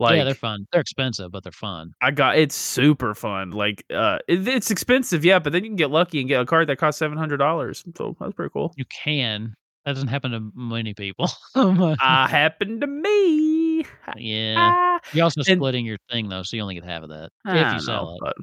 [0.00, 3.50] Like yeah they're fun they're expensive but they're fun I got it's super fun.
[3.50, 6.46] Like uh, it, it's expensive, yeah, but then you can get lucky and get a
[6.46, 7.84] card that costs seven hundred dollars.
[7.96, 8.72] So that's pretty cool.
[8.76, 13.84] you can that doesn't happen to many people But, uh, happened to me.
[14.16, 17.08] yeah Ah, you're also and- splitting your thing though so you only get half of
[17.08, 18.18] that I if you sell know, it.
[18.20, 18.36] But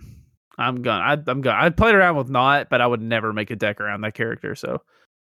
[0.57, 1.03] I'm gonna.
[1.03, 1.57] I, I'm gonna.
[1.61, 4.55] I played around with not, but I would never make a deck around that character.
[4.55, 4.81] So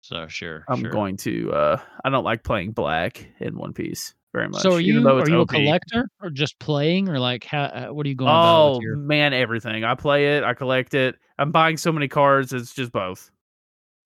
[0.02, 0.92] so sure I'm sure.
[0.92, 1.52] going to.
[1.54, 4.62] uh I don't like playing black in One Piece very much.
[4.62, 5.50] so are you are you OP.
[5.50, 8.82] a collector or just playing or like how uh, what are you going about Oh
[8.82, 9.84] your man, everything.
[9.84, 10.44] I play it.
[10.44, 11.16] I collect it.
[11.38, 12.54] I'm buying so many cards.
[12.54, 13.32] It's just both.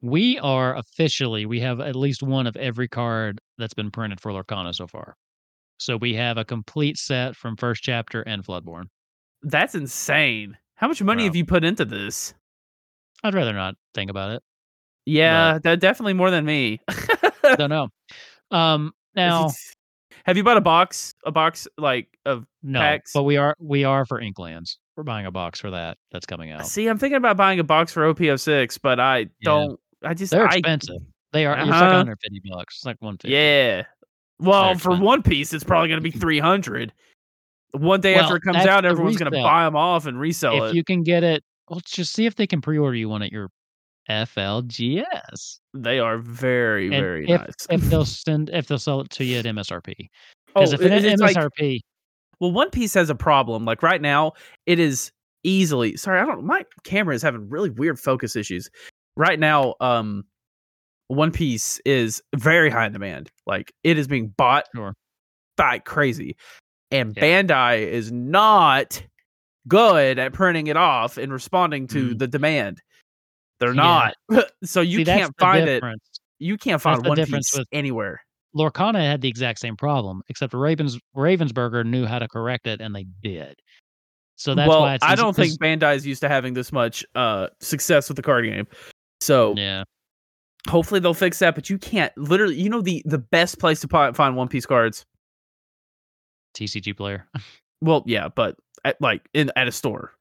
[0.01, 4.31] We are officially, we have at least one of every card that's been printed for
[4.31, 5.15] Lorcana so far.
[5.77, 8.85] So we have a complete set from first chapter and Floodborn.
[9.43, 10.57] That's insane.
[10.75, 11.27] How much money Wow.
[11.27, 12.33] have you put into this?
[13.23, 14.43] I'd rather not think about it.
[15.05, 16.79] Yeah, that definitely more than me.
[16.89, 17.87] I don't know.
[18.51, 19.49] Um now
[20.23, 21.13] have you bought a box?
[21.25, 23.11] A box like of no, packs?
[23.13, 24.77] but we are we are for Inklands.
[24.95, 26.65] We're buying a box for that that's coming out.
[26.67, 29.79] See, I'm thinking about buying a box for OP06, but I don't.
[30.03, 31.01] I just They're I- expensive.
[31.31, 31.85] They are it's like Uh-huh.
[32.05, 32.75] 150 bucks.
[32.77, 33.33] It's like 150.
[33.33, 33.83] Yeah.
[34.39, 35.03] Well, They're for expensive.
[35.03, 36.93] One Piece, it's probably going to be 300.
[37.71, 40.57] One day Well, after it comes out, everyone's going to buy them off and resell
[40.57, 40.67] If it.
[40.69, 43.31] If you can get it, well just see if they can pre-order you one at
[43.31, 43.49] your
[44.09, 45.59] FLGS.
[45.73, 47.67] they are very, And very if, nice.
[47.69, 50.09] if they'll send if they'll sell it to you at MSRP.
[50.47, 51.79] Because if it- it, it's like- MSRP,
[52.39, 53.65] Well, One Piece has a problem.
[53.65, 54.33] Like right now,
[54.65, 55.11] it is
[55.43, 55.95] easily.
[55.97, 56.43] Sorry, I don't.
[56.45, 58.69] My camera is having really weird focus issues.
[59.15, 60.25] Right now, um,
[61.07, 63.31] One Piece is very high in demand.
[63.45, 64.93] Like it is being bought Sure.
[65.57, 66.35] like crazy,
[66.91, 67.23] and Yeah.
[67.43, 69.01] Bandai is not
[69.67, 72.19] good at printing it off and responding to Mm.
[72.19, 72.81] the demand.
[73.63, 74.11] They're Yeah.
[74.29, 74.45] not.
[74.65, 75.81] so you See, can't the find it.
[76.39, 78.19] You can't find the One difference Piece with- anywhere.
[78.55, 82.93] Lorcana had the exact same problem, except Ravens Ravensburger knew how to correct it, and
[82.93, 83.55] they did.
[84.35, 87.05] So that's well, why it's I don't think Bandai is used to having this much
[87.15, 88.67] uh success with the card game.
[89.21, 89.83] So Yeah,
[90.69, 91.55] hopefully they'll fix that.
[91.55, 95.05] But you can't literally, you know, the the best place to find One Piece cards.
[96.55, 97.27] TCG player,
[97.81, 100.11] Well, yeah, but at, like in at a store.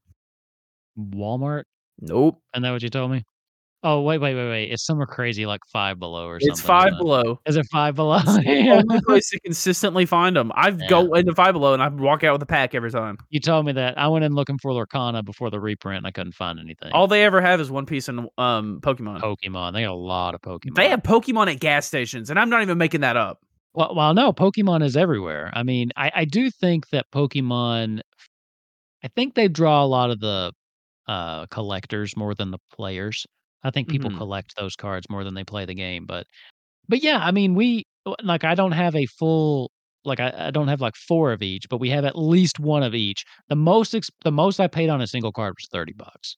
[0.98, 1.64] Walmart,
[2.00, 3.24] Nope, and that what you told me?
[3.84, 4.70] Oh wait, wait, wait, wait!
[4.70, 6.52] It's somewhere crazy like Five Below or something.
[6.52, 6.92] it's Five?
[6.98, 7.40] Below.
[7.46, 8.18] Is it Five Below?
[8.24, 10.52] It's the only place to consistently find them.
[10.54, 10.86] I Yeah.
[10.88, 13.18] go into Five Below and I walk out with a pack every time.
[13.30, 13.98] you told me that.
[13.98, 16.92] I went in looking for Lorcana before the reprint, and I couldn't find anything.
[16.92, 19.20] All they ever have is One Piece and um Pokemon.
[19.20, 19.72] Pokemon.
[19.72, 20.76] They got a lot of Pokemon.
[20.76, 23.38] They have Pokemon at gas stations, and I'm not even making that up.
[23.74, 25.50] Well, well, no, Pokemon is everywhere.
[25.54, 28.00] I mean, I, I do think that Pokemon,
[29.02, 30.52] I think they draw a lot of the
[31.08, 33.26] uh, collectors more than the players.
[33.64, 34.16] I think people Mhm.
[34.16, 36.04] collect those cards more than they play the game.
[36.06, 36.26] But,
[36.88, 37.84] but yeah, I mean, we
[38.22, 39.70] like I don't have a full
[40.04, 42.82] like I, I don't have like four of each, but we have at least one
[42.82, 43.24] of each.
[43.48, 46.36] The most ex- the most I paid on a single card was thirty bucks,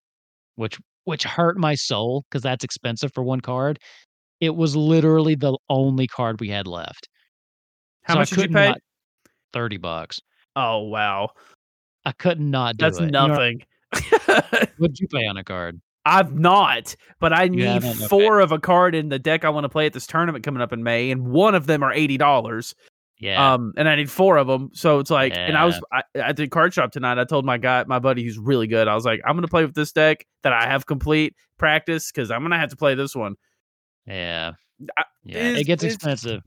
[0.57, 3.79] which which hurt my soul because that's expensive for one card.
[4.41, 7.09] It was literally the only card we had left.
[8.03, 8.75] How So I much did you pay?
[9.55, 10.21] Thirty bucks.
[10.57, 11.31] Oh wow,
[12.05, 13.05] I could not do that's it.
[13.05, 13.63] You know, nothing.
[14.77, 15.81] what'd you pay on a card?
[16.07, 18.09] I've not, but I need haven't?
[18.09, 20.61] Four of a card in the deck I want to play at this tournament coming
[20.63, 22.75] up in May, and one of them are eighty dollars.
[23.21, 23.55] Yeah.
[23.55, 24.71] Um, and I need four of them.
[24.75, 27.17] So it's like, and I was I, at the card shop tonight.
[27.17, 28.89] I told my guy, my buddy, who's really good.
[28.89, 32.31] I was like, I'm gonna play with this deck that I have complete practice because
[32.31, 33.37] I'm gonna have to play this one.
[34.07, 34.53] yeah.
[34.99, 35.51] I- Yeah.
[35.57, 36.43] it gets expensive.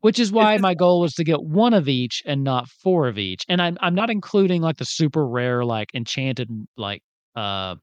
[0.00, 3.18] Which is why my goal was to get one of each and not four of
[3.18, 3.44] each.
[3.48, 7.02] And I'm I'm not including like the super rare, like enchanted, like
[7.34, 7.74] uh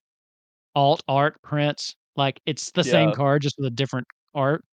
[0.75, 1.95] alt art prints.
[2.15, 4.63] Like it's the same card just with a different art.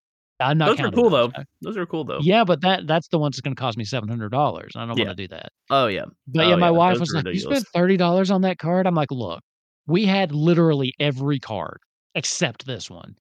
[0.41, 1.33] I'm not Those are cool those.
[1.37, 1.43] though.
[1.63, 2.19] Those are cool though.
[2.23, 4.73] Yeah, but that that's the one that's going to cost me seven hundred dollars.
[4.75, 5.07] I don't Yeah.
[5.07, 5.51] want to do that.
[5.71, 6.05] Oh yeah.
[6.29, 8.59] But Oh, yeah, my yeah, wife those was like, "You spent thirty dollars on that
[8.59, 9.41] card." I'm like, "Look,
[9.87, 11.79] we had literally every card
[12.15, 13.15] except this one.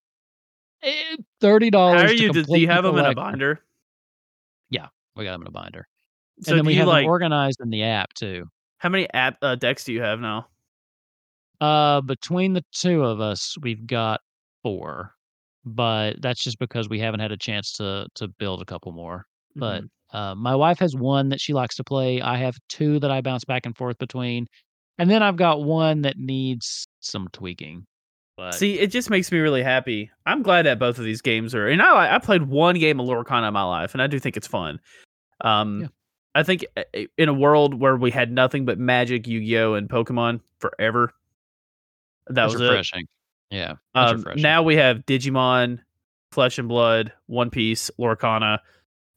[0.82, 2.10] Eh, Thirty How dollars.
[2.10, 2.32] are you?
[2.32, 3.60] Do, you have them in a binder?
[4.70, 5.86] Yeah, we got them in a binder,
[6.42, 8.46] So and then we have like them organized in the app too.
[8.78, 10.46] how many app uh, decks do you have now?
[11.60, 14.20] Uh, between the two of us, we've got
[14.62, 15.14] four,
[15.64, 19.26] but that's just because we haven't had a chance to to build a couple more.
[19.56, 19.88] But Mhm.
[20.12, 22.20] uh, my wife has one that she likes to play.
[22.22, 24.46] I have two that I bounce back and forth between,
[24.98, 27.86] and then I've got one that needs some tweaking.
[28.36, 30.10] But See, it just makes me really happy.
[30.24, 31.66] I'm glad that both of these games are.
[31.68, 34.36] And I I played one game of Lorcana in my life, and I do think
[34.38, 34.80] it's fun.
[35.42, 35.88] Um, Yeah.
[36.36, 39.58] I think uh, uh, in a world where we had nothing but Magic, Yu Gi
[39.58, 41.12] Oh, and Pokemon forever,
[42.34, 42.64] that was it.
[42.64, 43.06] refreshing.
[43.50, 44.42] Yeah, Um, refreshing.
[44.42, 45.78] now we have Digimon,
[46.32, 48.58] Flesh and Blood, One Piece, Lorcana,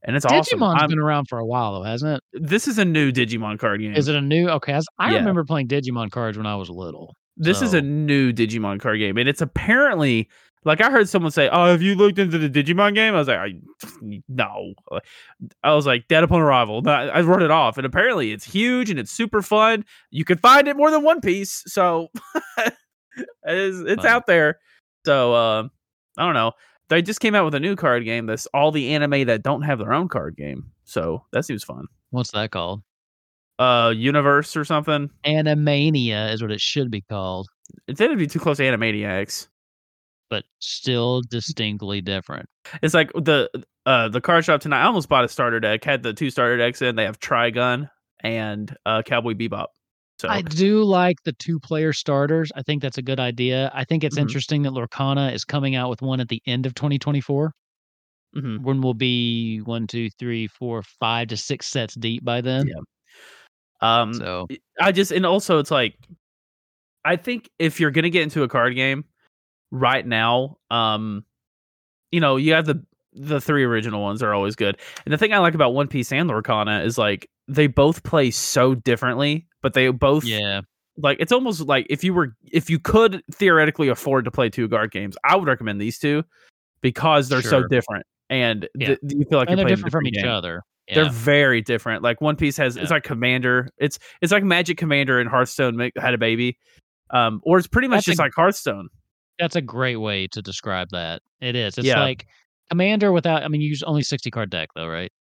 [0.03, 0.63] and it's Digimon's awesome.
[0.63, 2.43] I'm- been around for a while though, hasn't it?
[2.43, 3.95] this is a new Digimon card game.
[3.95, 4.49] Is it a new?
[4.49, 5.17] Okay, I, Yeah.
[5.17, 7.15] remember playing Digimon cards when I was little.
[7.37, 10.29] This is a new Digimon card game, and it's apparently
[10.65, 13.27] like I heard someone say, "Oh, have you looked into the Digimon game?" I was
[13.27, 13.53] like, I,
[14.29, 14.73] "No."
[15.63, 18.97] I was like, "Dead upon arrival." I wrote it off, and apparently it's huge and
[18.99, 19.83] it's super fun.
[20.11, 22.07] You can find it more than one piece, so
[23.43, 24.11] it's, it's Fun.
[24.11, 24.59] out there.
[25.05, 25.67] So uh,
[26.17, 26.51] I don't know.
[26.89, 29.61] They just came out with a new card game that's all the anime that don't
[29.63, 30.71] have their own card game.
[30.83, 31.85] So that seems fun.
[32.11, 32.83] What's that called?
[33.59, 35.09] Uh, Universe or something.
[35.25, 37.47] Animania is what it should be called,
[37.87, 39.47] It's gonna be too close to Animaniacs.
[40.29, 42.47] but still distinctly different.
[42.81, 43.49] It's like the
[43.85, 44.81] uh the card shop tonight.
[44.81, 45.83] I almost bought a starter deck.
[45.83, 46.95] Had the two starter decks in.
[46.95, 47.89] They have Trigun
[48.21, 49.67] and uh Cowboy Bebop.
[50.23, 52.51] So I do like the two player starters.
[52.55, 53.71] I think that's a good idea.
[53.73, 54.17] I think it's Mhm.
[54.17, 57.53] interesting that Lorcana is coming out with one at the end of 2024.
[58.33, 58.63] mhm.
[58.63, 62.67] When we'll be one, two, three, four, five to six sets deep by then.
[62.67, 62.81] Yeah.
[63.81, 65.95] um So I just and also it's like
[67.05, 69.05] I think if you're gonna get into a card game
[69.71, 71.25] right now, um,
[72.11, 72.85] you know, you have the
[73.15, 74.77] the three original ones are always good.
[75.05, 78.31] And the thing I like about One Piece and Lorcana is like they both play
[78.31, 80.61] so differently, but they both yeah,
[80.97, 84.67] like it's almost like if you were if you could theoretically afford to play two
[84.67, 86.23] guard games, I would recommend these two
[86.81, 88.87] because they're so different and Yeah.
[88.87, 90.27] th- you feel like and they're different from each game.
[90.27, 90.61] other.
[90.93, 92.03] They're very different.
[92.03, 93.69] Like One Piece has it's like Commander.
[93.77, 96.57] It's it's like Magic Commander and Hearthstone make, had a baby.
[97.09, 98.89] Um, or it's pretty much That's a- just like Hearthstone.
[99.39, 101.21] That's a great way to describe that.
[101.41, 101.77] It is.
[101.77, 102.01] It's Yeah.
[102.01, 102.27] like
[102.69, 105.11] Commander without I mean you use only 60 card deck though, right?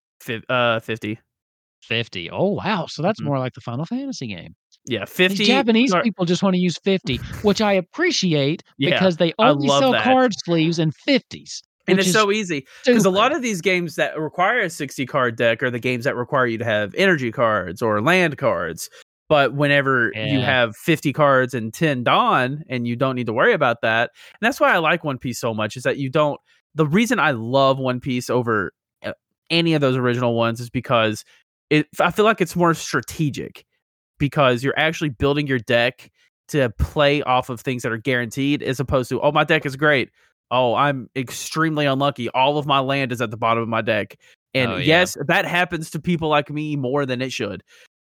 [0.49, 1.18] Uh, fifty.
[1.82, 2.30] 50.
[2.30, 2.86] Oh wow.
[2.86, 3.24] So that's Mhm.
[3.24, 4.55] more like the Final Fantasy game.
[4.86, 5.45] Yeah, These fifty.
[5.45, 9.68] Japanese card- people just want to use 50, which I appreciate Yeah, because they only
[9.68, 10.03] sell that.
[10.05, 11.62] card sleeves in 50s.
[11.88, 15.34] and it's so easy because a lot of these games that require a 60 card
[15.36, 18.88] deck are the games that require you to have energy cards or land cards
[19.28, 23.53] but whenever you have 50 cards and 10 DON and you don't need to worry
[23.53, 26.40] about that and that's why i like one piece so much is that you don't
[26.75, 28.73] the reason i love one piece over
[29.05, 29.12] uh,
[29.51, 31.25] any of those original ones is because
[31.70, 33.64] it i feel like it's more strategic
[34.18, 36.11] because you're actually building your deck
[36.49, 39.75] to play off of things that are guaranteed as opposed to oh my deck is
[39.77, 40.11] great.
[40.51, 42.29] Oh i'm extremely unlucky.
[42.31, 44.16] All of my land is at the bottom of my deck.
[44.55, 44.85] And Oh, yeah.
[44.85, 47.62] yes that happens to people like me more than it should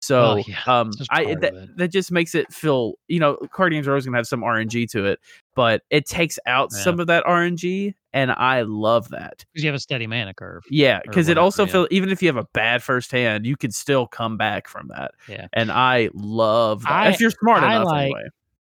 [0.02, 3.86] so Oh, yeah, um i that, that just makes it feel you know card games
[3.86, 5.20] are always going to have some rng to it
[5.54, 6.78] but it takes out Yeah.
[6.82, 10.64] some of that rng and i love that Because you have a steady mana curve.
[10.70, 11.72] yeah because it also yeah.
[11.72, 14.88] feel even if you have a bad first hand you can still come back from
[14.88, 15.46] that Yeah.
[15.52, 18.22] and i love that I- if you're smart I enough like- anyway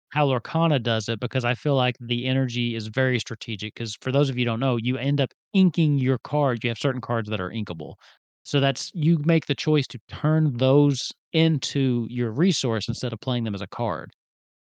[0.10, 3.74] how Lorcana does it because I feel like the energy is very strategic.
[3.74, 6.64] Because for those of you who don't know, you end up inking your card.
[6.64, 7.96] You have certain cards that are inkable.
[8.46, 13.44] So that's you make the choice to turn those into your resource instead of playing
[13.44, 14.12] them as a card.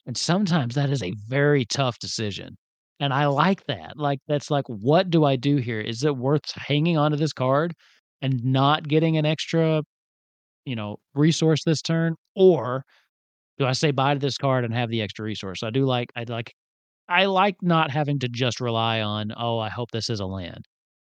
[0.05, 2.57] And sometimes that is a very tough decision.
[2.99, 3.97] And I like that.
[3.97, 5.81] Like that's like, what do I do here?
[5.81, 7.73] Is it worth hanging onto this card
[8.21, 9.81] and not getting an extra,
[10.65, 12.15] you know, resource this turn?
[12.35, 12.83] Or
[13.59, 15.63] do I say bye to this card and have the extra resource?
[15.63, 16.53] I do like I like
[17.09, 20.65] I like not having to just rely on, oh, I hope this is a land.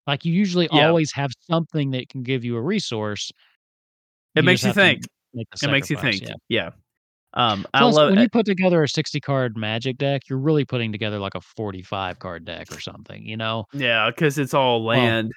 [0.07, 0.87] Like you usually Yeah.
[0.87, 3.31] always have something that can give you a resource.
[4.35, 5.03] It makes you think.
[5.33, 6.33] make it makes you think yeah.
[6.49, 6.69] yeah,
[7.33, 10.39] um i Plus, love when it you put together a 60 card magic deck, you're
[10.39, 13.65] really putting together like a 45 card deck or something, you know?
[13.73, 15.31] yeah because it's all Well, land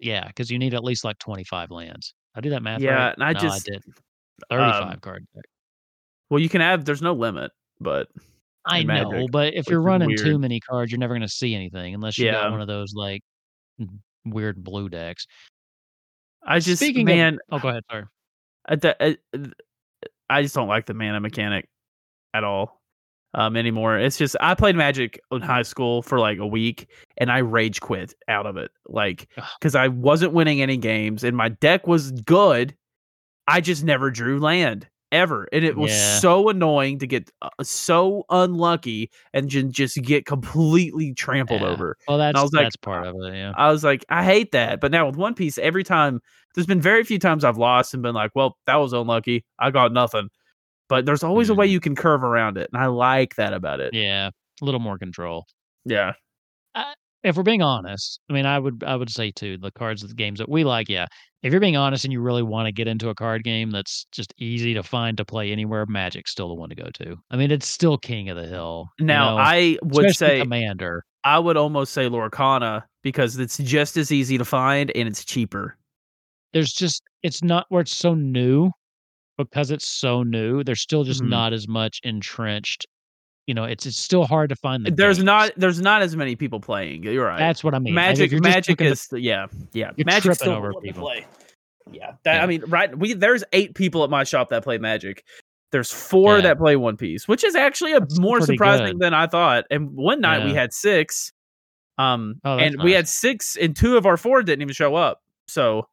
[0.00, 2.14] Yeah, because you need at least like 25 lands.
[2.34, 3.14] I do that math Yeah, right?
[3.14, 3.82] and I No, just, I did.
[4.50, 5.44] um, 35 card deck.
[6.30, 7.50] well you can have there's no limit
[7.80, 8.08] but
[8.66, 11.94] I know, but if you're running too many cards, you're never going to see anything
[11.94, 13.22] unless you got one of those like
[14.24, 15.26] weird blue decks.
[16.46, 17.84] i just Speaking man of, oh, go ahead.
[17.90, 18.04] Sorry.
[20.28, 21.68] I just don't like the mana mechanic
[22.34, 22.80] at all
[23.34, 27.30] um anymore it's just i played magic in high school for like a week and
[27.30, 31.48] i rage quit out of it like because i wasn't winning any games and my
[31.48, 32.74] deck was good
[33.46, 36.18] i just never drew land ever and it was Yeah.
[36.18, 41.68] so annoying to get uh, so unlucky and ju- just get completely trampled Yeah.
[41.68, 43.34] over Well, that's was like, that's part of it.
[43.34, 43.52] Yeah.
[43.56, 44.80] I was like, I hate that.
[44.80, 46.20] But now with One Piece, every time
[46.54, 49.44] there's been very few times I've lost and been like, well, that was unlucky.
[49.58, 50.28] I got nothing.
[50.88, 51.72] But there's always a way Mhm.
[51.72, 53.94] you can curve around it, and I like that about it.
[53.94, 54.30] Yeah.
[54.60, 55.46] A little more control.
[55.84, 56.12] Yeah,
[57.22, 60.14] If we're being honest, I mean, I would I would say too the cards, the
[60.14, 60.88] games that we like.
[60.88, 61.06] Yeah.
[61.42, 64.06] If you're being honest and you really want to get into a card game that's
[64.12, 67.16] just easy to find to play anywhere, Magic's still the one to go to.
[67.30, 68.88] I mean, it's still king of the hill.
[68.98, 71.02] you Now know, I would especially say Commander.
[71.24, 75.76] I would almost say Lorcana because it's just as easy to find and it's cheaper.
[76.52, 78.70] there's just it's not where it's so new
[79.38, 81.28] because it's so new there's still just Mhm.
[81.30, 82.86] not as much entrenched
[83.50, 85.24] you know it's it's still hard to find the There's games.
[85.26, 87.02] not there's not as many people playing.
[87.02, 87.36] You're right.
[87.38, 90.80] that's what i mean Magic you're Magic is yeah yeah You're Magic's still over the
[90.80, 91.02] people.
[91.02, 91.26] play.
[91.90, 92.42] Yeah, that Yeah.
[92.44, 95.24] I mean right we there's eight people at my shop that play Magic.
[95.72, 96.42] There's four Yeah.
[96.42, 99.00] that play One Piece, which is actually a That's more surprising good.
[99.00, 99.64] than I thought.
[99.70, 101.32] And one night we had six,
[101.98, 105.20] um, Oh, and we had six, and two of our four didn't even show up.
[105.48, 105.88] So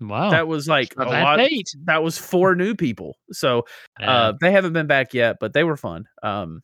[0.00, 1.38] wow that was like a lot.
[1.40, 3.16] eight That was four new people.
[3.32, 3.64] So
[4.00, 6.04] uh, they haven't been back yet, but they were fun.
[6.22, 6.62] Um.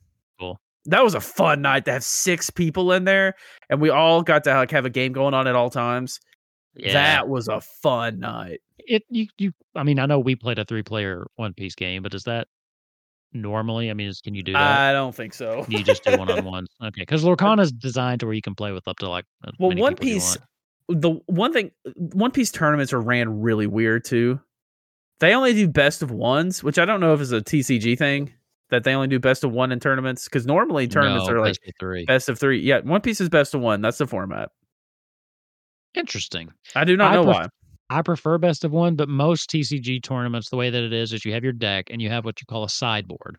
[0.89, 3.35] That was a fun night to have six people in there,
[3.71, 6.19] and we all got to like have a game going on at all times.
[6.75, 8.61] yeah That was a fun night.
[8.79, 12.03] it you you i mean i know we played a three player one piece game
[12.03, 12.47] but is that
[13.35, 15.67] normally i mean is, can you do that I don't think so.
[15.69, 18.55] you just do one on ones okay because lorcana is designed to where you can
[18.55, 19.27] play with up to like
[19.59, 20.39] Well, many One people you Piece,
[20.89, 21.01] want.
[21.03, 24.41] the one thing, One Piece tournaments are ran really weird too.
[25.21, 28.33] They only do best of ones, which I don't know if it's a TCG thing
[28.71, 31.53] that they only do best of one in tournaments because normally tournaments No, are like
[31.55, 32.61] best of three best of three.
[32.61, 33.81] Yeah, One Piece is best of one.
[33.81, 34.51] That's the format.
[35.95, 37.47] interesting I do not I know pref- why.
[37.91, 41.25] I prefer best of one, but most TCG tournaments, the way that it is, is
[41.25, 43.39] you have your deck and you have what you call a sideboard.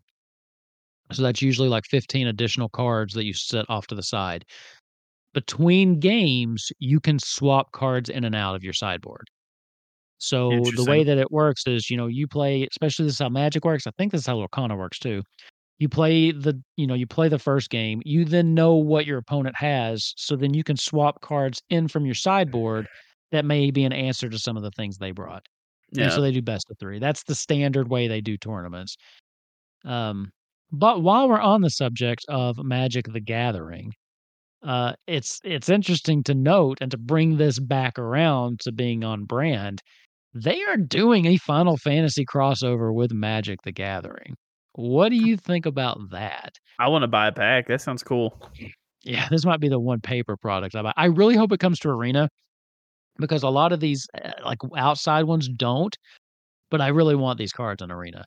[1.11, 4.45] So that's usually like 15 additional cards that you set off to the side.
[5.35, 9.27] Between games, you can swap cards in and out of your sideboard.
[10.19, 13.29] So the way that it works is, you know, you play, especially this is how
[13.29, 13.87] Magic works.
[13.87, 15.23] I think this is how Lorcana works too.
[15.79, 18.01] You play the, you know, you play the first game.
[18.05, 22.05] You then know what your opponent has, so then you can swap cards in from
[22.05, 22.87] your sideboard
[23.31, 25.45] that may be an answer to some of the things they brought.
[25.99, 26.09] And Yeah.
[26.11, 26.99] so they do best of three.
[26.99, 28.97] That's the standard way they do tournaments.
[29.85, 30.31] Um,
[30.71, 33.93] but while we're on the subject of Magic the Gathering,
[34.63, 39.25] uh, it's it's interesting to note and to bring this back around to being on
[39.25, 39.81] brand.
[40.33, 44.35] They are doing a Final Fantasy crossover with Magic the Gathering.
[44.73, 46.53] What do you think about that?
[46.77, 47.67] I want to buy a pack.
[47.67, 48.39] That sounds cool.
[49.03, 50.93] Yeah, this might be the one paper product I buy.
[50.95, 52.29] I really hope it comes to Arena
[53.17, 55.95] because a lot of these uh, like outside ones don't.
[56.69, 58.23] But I really want these cards in Arena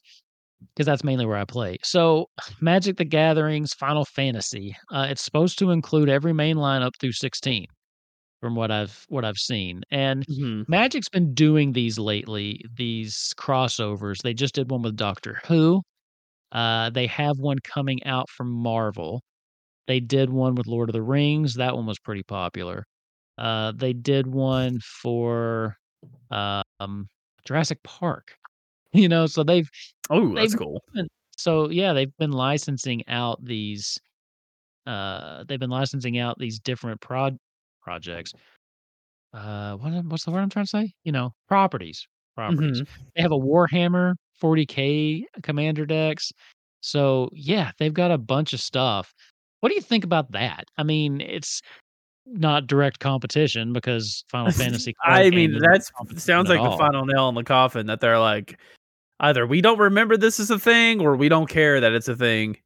[0.74, 1.76] because that's mainly where I play.
[1.84, 2.26] So,
[2.61, 4.74] Magic the Gatherings Final Fantasy.
[4.92, 7.66] Uh, it's supposed to include every main line up through 16
[8.43, 9.82] from what I've what I've seen.
[9.93, 10.68] And Mhm.
[10.68, 14.22] Magic's been doing these lately, these crossovers.
[14.22, 15.82] They just did one with Doctor Who.
[16.53, 19.22] Uh, they have one coming out from Marvel.
[19.88, 21.55] They did one with Lord of the Rings.
[21.57, 22.84] That one was pretty popular.
[23.38, 25.76] Uh, they did one for
[26.30, 27.09] um,
[27.47, 28.36] Jurassic Park.
[28.95, 29.68] You know, so they've
[30.11, 30.82] Oh, that's They've- cool.
[31.38, 33.99] so yeah, they've been licensing out these
[34.86, 37.38] uh they've been licensing out these different prod
[37.83, 38.33] projects.
[39.33, 40.93] Uh what what's the word I'm trying to say?
[41.05, 42.07] You know, properties.
[42.37, 42.83] Properties.
[42.83, 42.87] Mhm.
[43.16, 46.33] They have a Warhammer 40K commander decks.
[46.80, 49.14] So yeah, they've got a bunch of stuff.
[49.61, 50.64] What do you think about that?
[50.76, 51.61] I mean, it's
[52.26, 56.78] not direct competition because Final Fantasy I mean, competition sounds like the all.
[56.78, 58.59] final nail in the coffin that they're like,
[59.20, 62.16] either we don't remember this is a thing or we don't care that it's a
[62.16, 62.57] thing.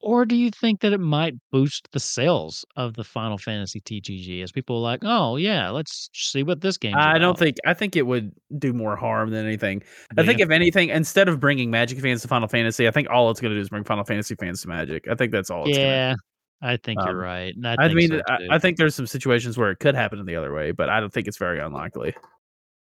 [0.00, 4.42] Or do you think that it might boost the sales of the Final Fantasy TCG
[4.42, 6.94] as people are like, oh yeah, let's see what this game.
[6.96, 7.56] I don't think.
[7.66, 9.82] I think it would do more harm than anything.
[10.16, 13.30] I think if anything, instead of bringing Magic fans to Final Fantasy, I think all
[13.30, 15.08] it's going to do is bring Final Fantasy fans to Magic.
[15.10, 15.66] I think that's all.
[15.66, 16.14] It's gonna yeah,
[16.62, 17.54] I think Um, you're right.
[17.64, 18.38] I, I mean, so, I.
[18.52, 21.00] I think there's some situations where it could happen in the other way, but I
[21.00, 22.14] don't think it's very unlikely.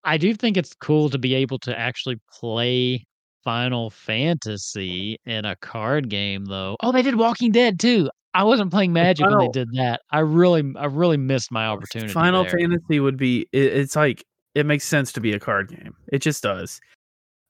[0.04, 3.06] I do think it's cool to be able to actually play
[3.44, 6.76] Final Fantasy in a card game, though.
[6.82, 8.10] Oh, they did Walking Dead too.
[8.32, 10.00] I wasn't playing Magic when they did that.
[10.10, 12.12] I really, I really missed my opportunity.
[12.12, 12.58] Final there.
[12.58, 13.46] Fantasy would be.
[13.52, 14.24] It, it's like
[14.54, 15.94] it makes sense to be a card game.
[16.12, 16.80] It just does.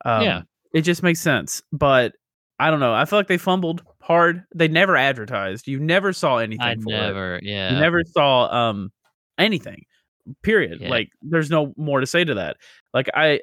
[0.05, 0.43] Um, Yeah.
[0.75, 1.63] it just makes sense.
[1.73, 2.13] But
[2.59, 2.93] I don't know.
[2.93, 4.43] I feel like they fumbled hard.
[4.55, 5.67] They never advertised.
[5.67, 6.61] You never saw anything.
[6.61, 6.93] I for it.
[6.93, 7.73] never, yeah.
[7.73, 8.91] You never saw um
[9.39, 9.85] anything.
[10.43, 10.81] Period.
[10.83, 10.91] Yeah.
[10.91, 12.59] Like there's no more to say to that.
[12.93, 13.41] Like I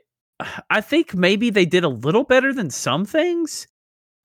[0.69, 3.67] I think maybe they did a little better than some things.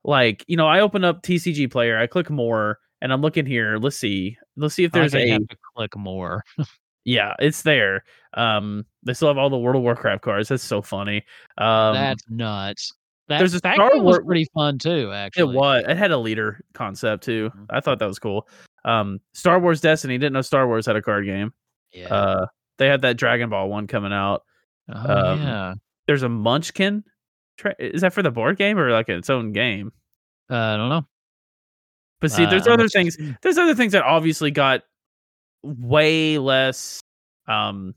[0.04, 3.76] Like, you know, I open up TCG player, I click more, and I'm looking here.
[3.78, 4.36] Let's see.
[4.56, 6.44] Let's see if there's I a have to click more.
[7.04, 8.04] yeah, it's there.
[8.34, 10.48] Um they still have all the World of Warcraft cards.
[10.48, 11.24] That's so funny.
[11.58, 12.92] Um That's nuts.
[13.28, 15.10] That, there's a that Star game was pretty fun too.
[15.12, 17.50] Actually, it was it had a leader concept too.
[17.56, 17.66] Mhm.
[17.70, 18.48] I thought that was cool.
[18.84, 21.52] Um Star Wars Destiny, didn't know Star Wars had a card game.
[21.92, 22.14] Yeah.
[22.14, 22.46] Uh
[22.78, 24.42] they had that Dragon Ball one coming out.
[24.88, 25.74] oh um, yeah.
[26.06, 27.04] There's a Munchkin.
[27.58, 29.92] Tra- is that for the board game or like its own game?
[30.50, 31.06] Uh, I don't know.
[32.20, 33.16] But see, Uh, there's I'm other things.
[33.42, 34.82] There's other things that obviously got
[35.62, 37.00] way less
[37.48, 37.94] um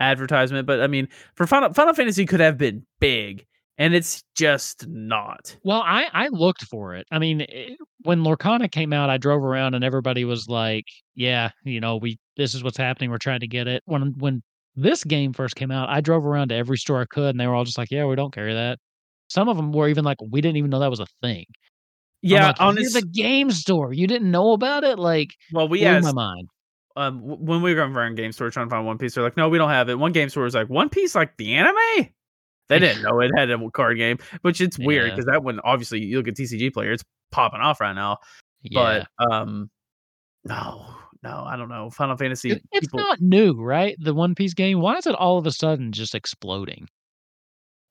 [0.00, 0.66] advertisement.
[0.66, 3.46] But I mean, for Final Final Fantasy could have been big,
[3.78, 5.56] and it's just not.
[5.62, 7.06] Well, I I looked for it.
[7.10, 11.50] I mean, it, when Lorcana came out, I drove around and everybody was like, "Yeah,
[11.64, 13.10] you know, we this is what's happening.
[13.10, 14.42] We're trying to get it." When when
[14.76, 17.46] this game first came out, I drove around to every store I could, and they
[17.46, 18.78] were all just like, "Yeah, we don't carry that."
[19.28, 21.44] Some of them were even like, "We didn't even know that was a thing."
[22.22, 23.00] Yeah, like, "You're honestly.
[23.00, 23.92] the game store.
[23.92, 24.98] You didn't know about it?
[24.98, 26.48] Like, Well, we blew asked my mind.
[26.96, 29.14] um when we were going around game store trying to find One Piece.
[29.14, 29.98] They're like, no, we don't have it.
[29.98, 32.08] One game store was like, One Piece, like the anime.
[32.68, 36.00] They didn't know it had a card game, which it's weird because that one obviously
[36.04, 38.18] you look at TCG player, it's popping off right now.
[38.62, 39.70] Yeah, But um,
[40.44, 40.86] no,
[41.22, 41.90] no, I don't know.
[41.90, 42.50] Final Fantasy.
[42.52, 43.96] It- it's people, not new, right?
[44.00, 44.80] The One Piece game.
[44.80, 46.88] Why is it all of a sudden just exploding?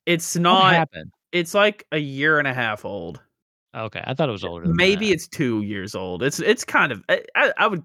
[0.06, 0.88] it's not.
[1.30, 3.20] It's like a year and a half old.
[3.74, 4.66] Okay, I thought it was older.
[4.66, 5.14] Than Maybe that.
[5.14, 6.22] it's two years old.
[6.22, 7.02] It's it's kind of.
[7.08, 7.82] I, I- I would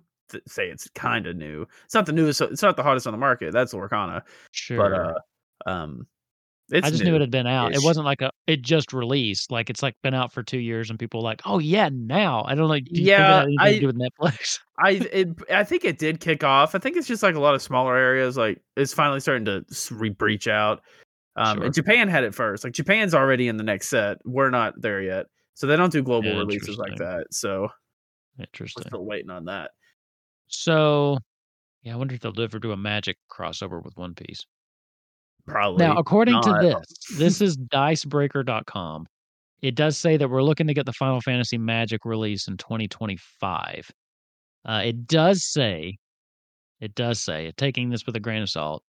[0.48, 1.66] say it's kind of new.
[1.86, 2.42] It's not the newest.
[2.42, 3.54] It's not the hottest on the market.
[3.54, 4.24] That's Lorcana.
[4.52, 4.78] sure.
[4.78, 6.08] But uh, um,
[6.70, 6.86] it's.
[6.88, 7.74] I just knew it had been out.
[7.74, 9.52] It wasn't like a it just released.
[9.52, 12.44] Like it's like been out for two years, and people are like, oh yeah, now.
[12.48, 12.86] I don't like.
[12.86, 14.60] Do you think it Yeah, I- to do with Netflix?
[14.80, 16.76] I it, I think it did kick off.
[16.76, 18.38] I think it's just like a lot of smaller areas.
[18.38, 20.82] Like it's finally starting to re breach out.
[21.36, 21.66] Um, Sure.
[21.66, 22.64] and Japan had it first.
[22.64, 24.18] Like Japan's already in the next set.
[24.26, 27.28] We're not there yet, so they don't do global Yeah, releases like that.
[27.32, 27.70] So
[28.40, 28.82] interesting.
[28.86, 29.72] we're still waiting on that.
[30.48, 31.18] So,
[31.84, 34.46] yeah, I wonder if they'll ever do a Magic crossover with One Piece.
[35.48, 35.86] Probably.
[35.86, 36.44] Now, according not.
[36.44, 39.08] to this, this is dicebreaker.com.
[39.62, 43.90] It does say that we're looking to get the Final Fantasy Magic release in 2025.
[44.66, 45.98] Uh, it does say,
[46.80, 48.84] it does say, taking this with a grain of salt,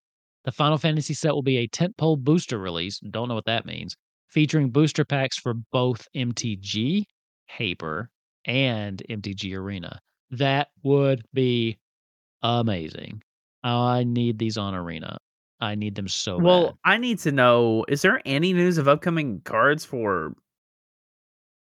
[0.45, 2.99] the Final Fantasy set will be a tentpole booster release.
[2.99, 3.97] Don't know what that means.
[4.29, 7.05] Featuring booster packs for both MTG,
[7.49, 8.11] Paper,
[8.45, 10.01] and MTG Arena.
[10.31, 11.79] That would be
[12.43, 13.23] amazing.
[13.63, 15.19] I need these on Arena.
[15.61, 16.75] I need them so well, bad.
[16.85, 20.35] I need to know: is there any news of upcoming cards for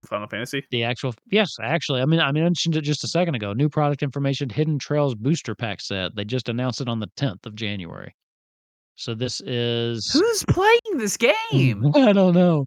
[0.05, 0.63] Final Fantasy?
[0.71, 3.53] The actual yes, actually, I mean, I mentioned it just a second ago.
[3.53, 6.15] New product information: Hidden Trials booster pack set.
[6.15, 8.15] They just announced it on the 10th of January.
[8.95, 11.17] So this is Who's playing this
[11.51, 11.91] game?
[11.95, 12.65] I don't know.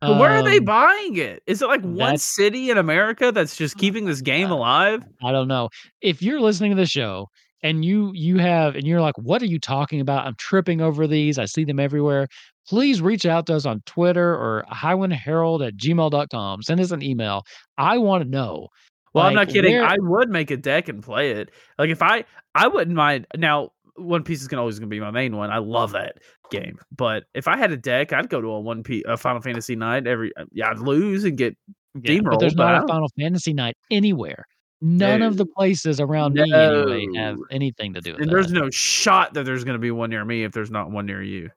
[0.00, 1.42] Where are they Um, buying it?
[1.46, 5.04] Is it like one city in America that's just keeping this game Uh, alive?
[5.22, 5.68] I don't know.
[6.00, 7.28] If you're listening to the show
[7.62, 10.26] and you you have and you're like, what are you talking about?
[10.26, 11.38] I'm tripping over these.
[11.38, 12.28] I see them everywhere.
[12.68, 16.62] Please reach out to us on Twitter or highwindherald at gmail.com.
[16.62, 17.42] Send us an email.
[17.78, 18.68] I want to know.
[19.14, 19.74] Well, I'm not kidding.
[19.74, 21.50] where- I would make a deck and play it.
[21.78, 23.26] Like if I, I wouldn't mind.
[23.36, 25.50] Now, One Piece is gonna always gonna be my main one.
[25.50, 26.16] I love that
[26.50, 26.78] game.
[26.96, 29.76] But if I had a deck, I'd go to a One Piece, a Final Fantasy
[29.76, 30.32] night every.
[30.52, 31.56] Yeah, I'd lose and get
[32.00, 34.46] Yeah, but there's but not a Final Fantasy night anywhere.
[34.82, 38.34] None of the places around me anyway have anything to do with and that.
[38.34, 41.22] there's no shot that there's gonna be one near me if there's not one near
[41.22, 41.48] you.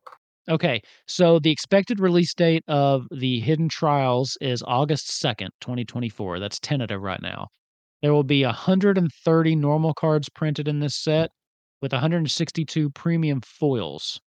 [0.48, 6.40] Okay, so the expected release date of the Hidden Trials is August 2nd, 2024.
[6.40, 7.48] That's tentative right now.
[8.04, 11.32] There will be 130 normal cards printed in this set
[11.82, 14.20] with 162 premium foils,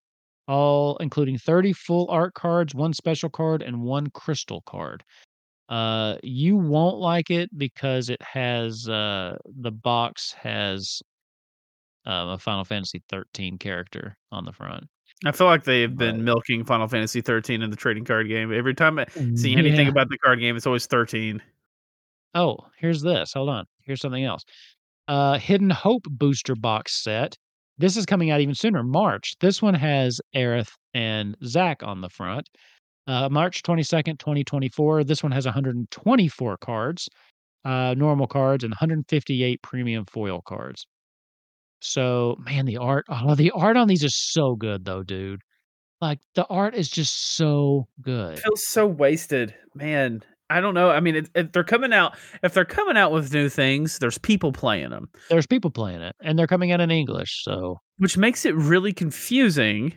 [0.48, 5.04] all including 30 full art cards, one special card, and one crystal card.
[5.68, 11.02] Uh, you won't like it because it has uh, the box has
[12.06, 14.84] um, a Final Fantasy 13 character on the front.
[15.26, 18.52] I feel like they've been milking Final Fantasy 13 in the trading card game.
[18.52, 19.90] Every time I see anything Yeah.
[19.90, 21.42] about the card game, it's always 13.
[22.34, 23.32] Oh, here's this.
[23.34, 23.64] Hold on.
[23.82, 24.44] Here's something else.
[25.08, 27.36] Uh, Hidden Hope booster box set.
[27.78, 29.34] This is coming out even sooner, March.
[29.40, 32.48] This one has Aerith and Zack on the front.
[33.08, 35.02] Uh, March 22nd, 2024.
[35.02, 37.08] This one has 124 cards,
[37.64, 40.86] uh, normal cards, and 158 premium foil cards.
[41.80, 45.40] So, man, the art, oh, the art on these is so good, though, dude.
[46.02, 48.34] Like, the art is just so good.
[48.34, 50.22] It feels so wasted, man.
[50.50, 50.90] I don't know.
[50.90, 54.18] I mean, it, if they're coming out, if they're coming out with new things, there's
[54.18, 57.42] people playing them, There's people playing it, and they're coming out in English.
[57.42, 59.94] So, which makes it really confusing.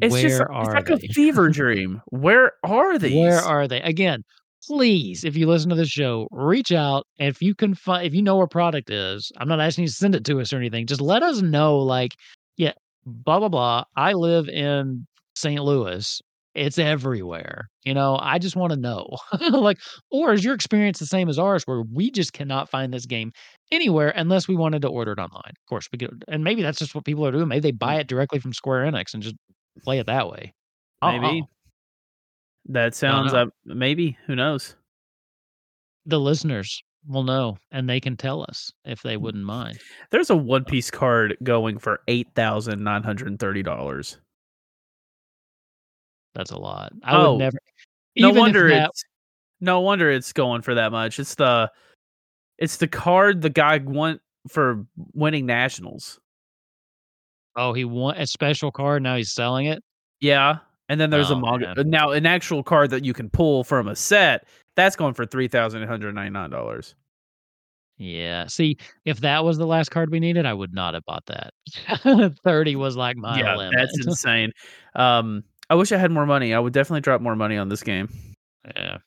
[0.00, 0.94] It's where just it's like they?
[0.94, 2.00] a fever dream.
[2.10, 3.14] Where are these?
[3.14, 3.80] Where are they?
[3.80, 4.24] Again,
[4.66, 7.06] please, if you listen to the show, reach out.
[7.18, 9.94] If you can find, if you know where product is, I'm not asking you to
[9.94, 10.86] send it to us or anything.
[10.86, 12.12] Just let us know, like,
[12.56, 12.72] yeah,
[13.04, 13.84] blah, blah, blah.
[13.96, 15.62] I live in St.
[15.62, 16.20] Louis.
[16.54, 17.70] It's everywhere.
[17.84, 19.16] You know, I just want to know.
[19.50, 19.78] like,
[20.10, 23.32] or is your experience the same as ours where we just cannot find this game
[23.70, 25.48] anywhere unless we wanted to order it online?
[25.48, 27.48] Of course, we could, and maybe that's just what people are doing.
[27.48, 28.00] Maybe they buy mm.
[28.00, 29.36] it directly from Square Enix and just
[29.82, 30.54] play it that way.
[31.02, 31.44] Don't Maybe.
[32.66, 33.32] that sounds.
[33.34, 34.76] Uh, maybe who knows?
[36.06, 39.20] the listeners will know and they can tell us if they Mm.
[39.20, 39.78] wouldn't mind.
[40.10, 44.18] There's a One Piece card going for eight thousand nine hundred and thirty dollars.
[46.34, 46.92] That's a lot.
[47.04, 47.58] I Oh, would never.
[48.16, 49.04] No wonder that- it's
[49.60, 51.20] no wonder it's going for that much.
[51.20, 51.70] It's the
[52.58, 54.18] it's the card the guy won
[54.48, 56.18] for winning nationals.
[57.56, 59.02] Oh, he won a special card.
[59.02, 59.82] Now he's selling it.
[60.20, 61.90] Yeah, and then there's a Oh, manga man.
[61.90, 64.46] now an actual card that you can pull from a set
[64.76, 66.94] that's going for three thousand eight hundred ninety nine dollars.
[67.98, 68.46] Yeah.
[68.46, 71.52] See, if that was the last card we needed, I would not have bought that.
[72.44, 73.74] Thirty was like my Yeah, limit.
[73.76, 74.50] that's insane.
[74.94, 76.52] Um, I wish I had more money.
[76.54, 78.08] I would definitely drop more money on this game.
[78.76, 78.98] yeah.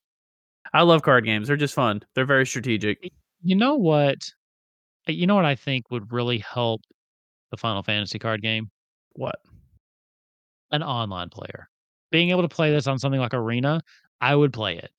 [0.74, 1.48] I love card games.
[1.48, 2.02] They're just fun.
[2.16, 2.98] They're very strategic.
[3.42, 4.18] You know what?
[5.08, 6.82] uh, You know what I think would really help
[7.56, 8.70] the Final Fantasy card game?
[9.14, 9.36] What?
[10.72, 11.70] An online player.
[12.12, 13.82] Being able to play this on something like Arena,
[14.22, 14.92] I would play it.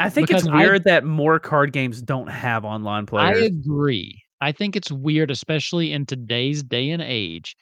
[0.00, 3.38] I think it's Because I- weird that more card games don't have online players.
[3.38, 4.22] I agree.
[4.40, 7.56] I think it's weird, especially in today's day and age.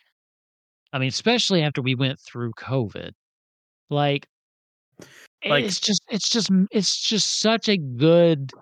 [0.93, 3.13] I mean, especially after we went through COVID.
[3.91, 4.27] Like,
[5.45, 8.53] Like- it's just, it's just, it's just such a good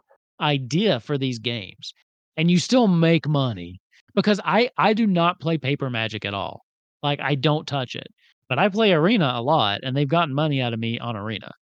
[0.40, 1.92] idea for these games,
[2.36, 3.80] and you still make money
[4.18, 6.64] because I, I do not play paper magic at all.
[7.02, 8.08] Like, I don't touch it,
[8.48, 11.52] but I play Arena a lot, and they've gotten money out of me on Arena.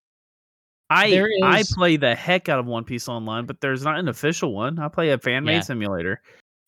[0.88, 4.09] I there I play the heck out of One Piece Online, but there's not an
[4.09, 4.78] official one.
[4.78, 5.61] I play a fan made Yeah.
[5.61, 6.20] simulator.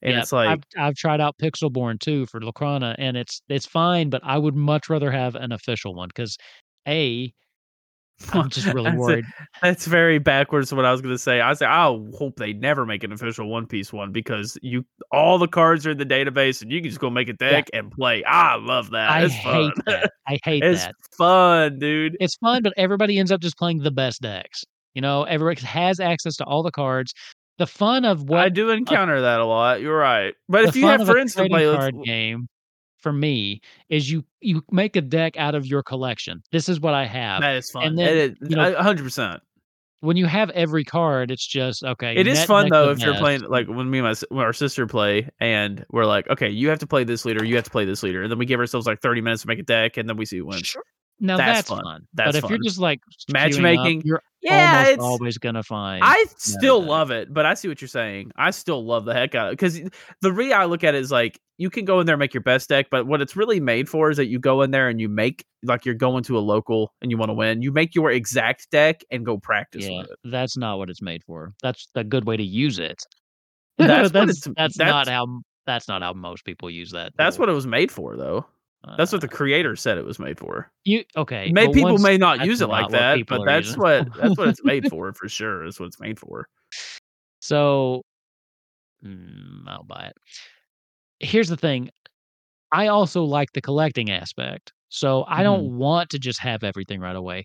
[0.02, 3.66] And Yep, it's like I've I've tried out Pixelborn too for Lorcana, and it's it's
[3.66, 6.36] fine, but I would much rather have an official one because
[6.86, 7.32] a
[8.32, 9.24] I'm just really That's worried.
[9.62, 11.40] That's very backwards to what I was gonna say.
[11.40, 11.84] I say I
[12.16, 15.92] hope they never make an official One Piece one because you all the cards are
[15.92, 17.50] in the database and you can just go make a Yeah.
[17.50, 18.24] deck and play.
[18.24, 19.10] I love that.
[19.10, 19.82] I it's hate fun.
[19.86, 20.12] that.
[20.26, 20.94] I hate it's that.
[21.16, 22.16] fun, dude.
[22.20, 24.64] It's fun, but everybody ends up just playing the best decks.
[24.94, 27.12] You know, everybody has access to all the cards.
[27.58, 29.80] The fun of what I do encounter that a lot.
[29.80, 30.34] You're right.
[30.48, 32.48] But if you have a friends to play, card game
[33.00, 36.42] for me is you you make a deck out of your collection.
[36.52, 37.40] This is what I have.
[37.40, 37.84] that is fun.
[37.86, 39.42] and then, It- you know, hundred percent.
[40.00, 42.14] When you have every card, it's just okay.
[42.16, 44.86] It is fun though if you're playing like when me and my when our sister
[44.86, 47.84] play and we're like, okay, you have to play this leader, you have to play
[47.84, 50.08] this leader, and then we give ourselves like 30 minutes to make a deck, and
[50.08, 50.68] then we see who wins.
[50.68, 50.84] Sure.
[51.18, 51.82] Now That's that's, fun.
[51.82, 52.06] fun.
[52.14, 55.62] That's but if you're just like queuing up, Matchmaking, you're Yeah, almost it's always gonna
[55.62, 56.02] find.
[56.04, 56.88] I still deck.
[56.88, 58.30] love it, but I see what you're saying.
[58.36, 59.80] I still love the heck out of it because
[60.20, 62.34] the re I look at it is like you can go in there and make
[62.34, 64.88] your best deck, but what it's really made for is that you go in there
[64.88, 67.62] and you make like you're going to a local and you want to win.
[67.62, 70.18] You make your exact deck and go practice yeah, with it.
[70.24, 71.52] that's not what it's made for.
[71.60, 73.02] That's the good way to use it.
[73.78, 77.12] That's that's that's, that's- not how that's not how most people use that.
[77.16, 78.46] That's what it was made for, though.
[78.96, 80.70] That's what the Uh, creator said it was made for.
[80.84, 81.52] you okay.
[81.52, 83.80] May but people may not use it like that, but that's using.
[83.82, 85.64] what that's what it's made for for sure.
[85.64, 86.48] Is what it's made for.
[87.40, 88.02] So,
[89.04, 90.16] mm, I'll buy it.
[91.20, 91.90] Here's the thing.
[92.72, 94.72] I also like the collecting aspect.
[94.90, 95.76] So I don't Mm-hmm.
[95.76, 97.44] want to just have everything right away.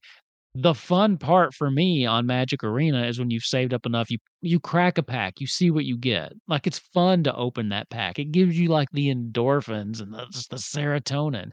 [0.56, 4.20] The fun part for me on Magic Arena is when you've saved up enough, you
[4.42, 6.34] you crack a pack, you see what you get.
[6.48, 8.20] Like it's fun to open that pack.
[8.20, 11.50] It gives you like the endorphins and the, just the serotonin.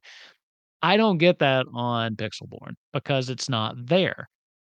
[0.82, 4.28] I don't get that on Pixelborn because it's not there.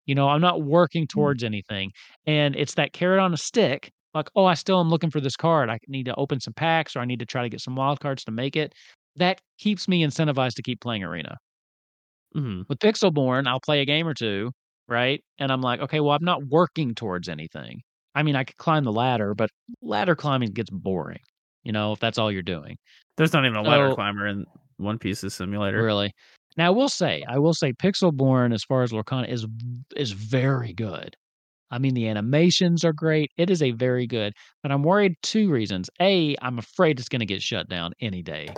[0.07, 1.19] You know, I'm not working hmm.
[1.19, 1.93] towards anything.
[2.27, 3.93] And it's that carrot on a stick.
[4.15, 5.69] Like, oh, I still am looking for this card.
[5.69, 8.01] I need to open some packs or I need to try to get some wild
[8.01, 8.73] cards to make it.
[9.17, 11.37] That keeps me incentivized to keep playing Arena.
[12.35, 14.51] Hmm With Pixelborn, I'll play a game or two,
[14.89, 15.23] right?
[15.39, 17.81] And I'm like, okay, well, I'm not working towards anything.
[18.15, 19.51] I mean, I could climb the ladder, but
[19.83, 21.21] ladder climbing gets boring,
[21.65, 22.77] you know, if that's all you're doing.
[23.17, 24.45] There's not even a ladder So- climber in
[24.77, 25.83] One Piece's simulator.
[25.83, 26.13] Really.
[26.57, 29.45] Now, I will say, I will say, Pixelborn, as far as Lorcana, is
[29.97, 31.17] is very good.
[31.71, 33.31] I mean, the animations are great.
[33.37, 35.91] It is a very good, but I'm worried two reasons.
[36.01, 38.49] A, I'm afraid it's going to get shut down any day.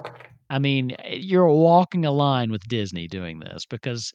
[0.51, 4.13] I mean, eh, you're walking a line with Disney doing this because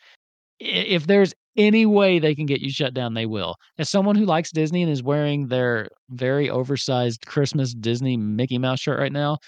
[0.59, 3.55] if there's any way they can get you shut down, they will.
[3.77, 8.79] As someone who likes Disney and is wearing their very oversized Christmas Disney Mickey Mouse
[8.81, 9.39] shirt right now,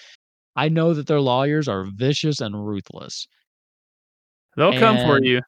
[0.55, 3.27] I know that their lawyers are vicious and ruthless.
[4.55, 5.41] They'll come for you.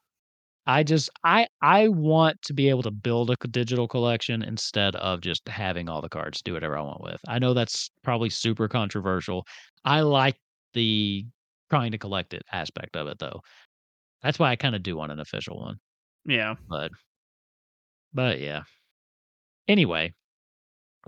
[0.67, 5.21] I just I I want to be able to build a digital collection instead of
[5.21, 7.19] just having all the cards do whatever I want with.
[7.27, 9.45] I know that's probably super controversial.
[9.83, 10.37] I like
[10.73, 11.25] the
[11.69, 13.41] trying to collect it aspect of it though.
[14.23, 15.77] That's why I kind of do want an official one.
[16.25, 16.55] Yeah.
[16.69, 16.91] But
[18.13, 18.63] but yeah.
[19.67, 20.13] Anyway,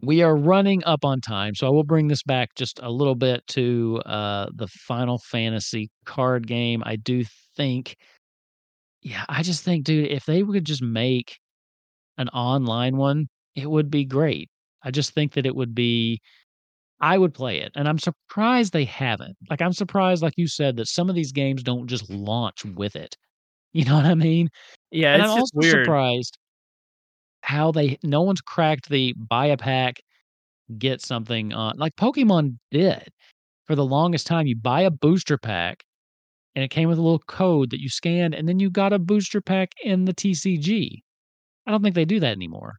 [0.04, 3.16] we are running up on time, so I will bring this back just a little
[3.16, 6.84] bit to uh the Final Fantasy card game.
[6.86, 7.24] I do
[7.56, 7.96] think
[9.02, 11.38] yeah, I just think dude, if they would just make
[12.18, 14.50] an online one, it would be great.
[14.84, 16.22] I just think that it would be
[17.02, 19.38] I would play it, and I'm surprised they haven't.
[19.50, 22.96] Like I'm surprised like you said that some of these games don't just launch with
[22.96, 23.16] it.
[23.74, 24.50] You know what I mean?
[24.92, 25.86] Yeah, and it's I'm just also weird.
[25.86, 26.38] surprised
[27.42, 30.02] how they no one's cracked the buy a pack,
[30.80, 33.10] get something on like Pokemon did
[33.68, 34.48] for the longest time.
[34.48, 35.84] You buy a booster pack,
[36.58, 38.98] and it came with a little code that you scanned, and then you got a
[38.98, 41.04] booster pack in the TCG.
[41.68, 42.78] I don't think they do that anymore.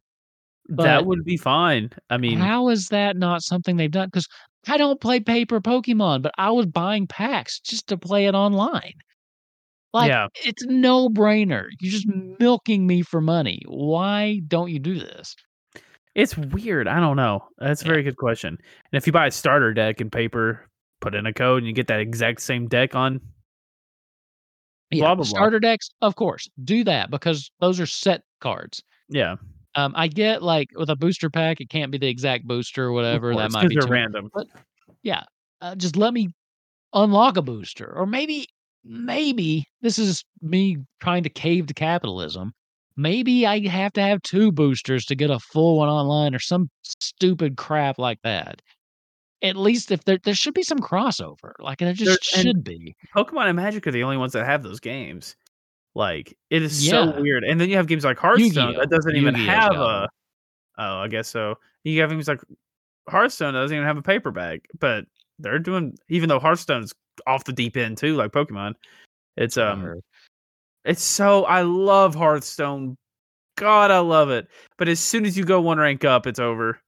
[0.67, 1.89] that would be fine.
[2.09, 4.09] I mean, How is that not something they've done?
[4.09, 4.27] Because
[4.67, 8.95] I don't play paper Pokemon, but I was buying packs just to play it online.
[9.93, 10.27] Like Yeah.
[10.45, 11.67] it's no brainer.
[11.79, 12.07] You're just
[12.37, 13.61] milking me for money.
[13.65, 15.35] Why don't you do this?
[16.15, 16.85] it's weird.
[16.89, 17.47] I don't know.
[17.59, 17.91] That's a Yeah.
[17.91, 18.49] very good question.
[18.49, 20.67] And if you buy a starter deck in paper,
[20.99, 23.21] put in a code, and you get that exact same deck on.
[24.91, 25.25] Yeah, Blah, blah, blah.
[25.25, 28.81] starter decks, of course, do that because those are set cards.
[29.07, 29.35] Yeah,
[29.75, 32.91] Um, I get like with a booster pack, it can't be the exact booster or
[32.91, 33.35] whatever.
[33.35, 34.29] That might be too random.
[34.33, 34.47] But
[35.03, 35.23] yeah,
[35.61, 36.29] uh, just let me
[36.93, 38.47] unlock a booster, or maybe,
[38.83, 42.51] maybe this is me trying to cave to capitalism.
[42.97, 46.69] Maybe I have to have two boosters to get a full one online, or some
[46.83, 48.61] stupid crap like that.
[49.41, 52.95] At least if there there should be some crossover, like there just and- should be.
[53.15, 55.35] Pokemon and Magic are the only ones that have those games.
[55.95, 57.43] Like it is so weird.
[57.43, 58.79] And then you have games like Hearthstone Yu-Gi-Oh!
[58.79, 60.09] that doesn't even Yu-Gi-Oh's have got a.
[60.77, 61.55] Oh, I guess so.
[61.83, 62.41] You have games like
[63.09, 65.05] Hearthstone doesn't even have a paper bag, but
[65.39, 66.93] they're doing even though Hearthstone's
[67.25, 68.73] off the deep end too, like Pokemon.
[69.37, 70.01] It's um,
[70.85, 72.97] it's so I love Hearthstone.
[73.57, 74.47] God, I love it.
[74.77, 76.79] But as soon as you go one rank up, it's over.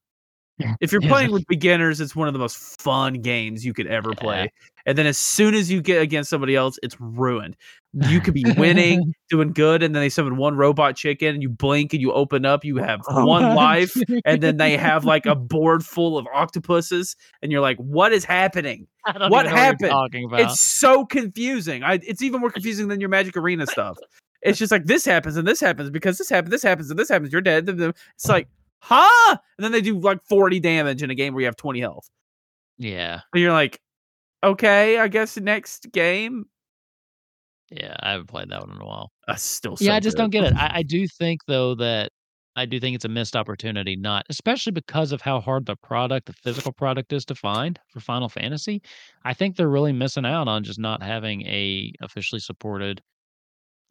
[0.62, 0.76] Yeah.
[0.80, 1.10] If you're Yeah.
[1.10, 4.52] playing with beginners, it's one of the most fun games you could ever play.
[4.86, 7.56] And then as soon as you get against somebody else, it's ruined.
[7.94, 11.50] You could be winning, doing good, and then they summon one robot chicken, and you
[11.50, 13.94] blink and you open up, you have oh one life,
[14.26, 18.24] and then they have like a board full of octopuses, and you're like, what is
[18.26, 18.88] happening?
[19.06, 19.90] What even know you're happened?
[19.92, 20.40] talking about.
[20.42, 21.84] It's so confusing.
[21.84, 23.98] I, it's even more confusing than your Magic Arena stuff.
[24.42, 27.10] It's just like this happens and this happens because this happens, this happens and this
[27.10, 27.32] happens.
[27.32, 27.70] You're dead.
[27.70, 28.48] It's like,
[28.82, 29.38] huh?
[29.58, 32.10] And then they do like 40 damage in a game where you have 20 health.
[32.78, 33.80] yeah, And you're like,
[34.44, 36.46] okay, I guess next game.
[37.70, 37.96] yeah.
[38.00, 39.12] I haven't played that one in a while.
[39.28, 40.24] I still, yeah, I just good.
[40.24, 40.54] don't get it.
[40.56, 42.12] I, I do think though that
[42.56, 46.26] I do think it's a missed opportunity, not especially because of how hard the product,
[46.28, 48.82] the physical product is to find for Final Fantasy.
[49.24, 53.02] I think they're really missing out on just not having a officially supported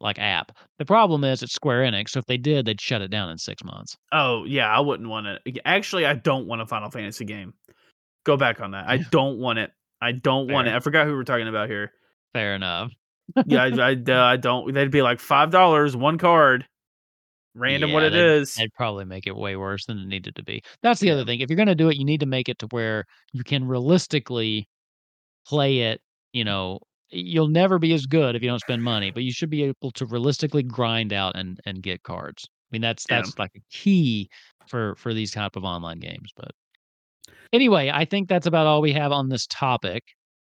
[0.01, 0.51] like app.
[0.79, 3.37] The problem is it's Square Enix, so if they did, they'd shut it down in
[3.37, 3.95] six months.
[4.11, 5.59] Oh yeah, I wouldn't want it.
[5.65, 7.53] Actually, I don't want a Final Fantasy game.
[8.25, 8.85] Go back on that.
[8.87, 9.71] I don't want it.
[10.01, 10.73] I don't want it.
[10.73, 11.91] I forgot who we're talking about here.
[12.33, 12.91] Fair enough.
[13.45, 14.73] yeah, I, I, uh, I don't.
[14.73, 16.65] They'd be like five dollars, one card,
[17.55, 18.55] random what Yeah, it they'd- is.
[18.55, 20.63] They'd probably make it way worse than it needed to be.
[20.81, 21.39] That's the other thing.
[21.41, 23.67] If you're going to do it, you need to make it to where you can
[23.67, 24.67] realistically
[25.47, 26.01] play it.
[26.33, 26.79] You know,
[27.11, 29.91] you'll never be as good if you don't spend money, but you should be able
[29.91, 32.47] to realistically grind out and and get cards.
[32.49, 33.17] I mean, that's Yeah.
[33.17, 34.29] that's like a key
[34.67, 36.31] for for these type of online games.
[36.35, 36.51] But
[37.53, 40.03] anyway, I think that's about all we have on this topic.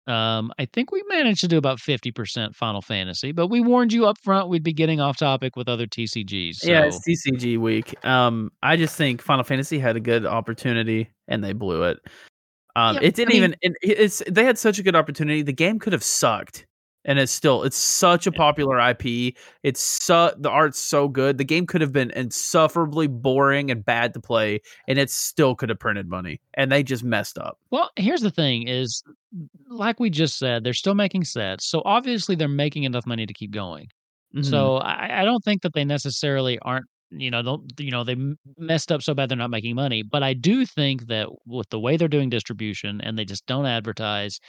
[0.09, 4.07] Um, I think we managed to do about 50% Final Fantasy, but we warned you
[4.07, 6.59] up front we'd be getting off topic with other TCGs.
[6.59, 6.71] So.
[6.71, 7.93] Yeah, it's TCG week.
[8.05, 11.99] Um, I just think Final Fantasy had a good opportunity and they blew it.
[12.77, 13.57] Um, Yeah, it didn't I mean- even.
[13.63, 15.43] It, it's they had such a good opportunity.
[15.43, 16.67] The game could have sucked,
[17.07, 19.35] and it's still it's such a popular IP.
[19.63, 21.39] It's so the art's so good.
[21.39, 25.71] The game could have been insufferably boring and bad to play, and it still could
[25.71, 26.41] have printed money.
[26.55, 27.59] And they just messed up.
[27.71, 29.03] Well, here's the thing is
[29.71, 31.67] like we just said, they're still making sets.
[31.67, 33.89] So obviously they're making enough money to keep going.
[34.35, 34.45] Mhm.
[34.45, 38.17] So I, I don't think that they necessarily aren't, you know, don't you know, they
[38.59, 40.03] messed up so bad they're not making money.
[40.03, 43.67] But I do think that with the way they're doing distribution and they just don't
[43.67, 44.41] advertise,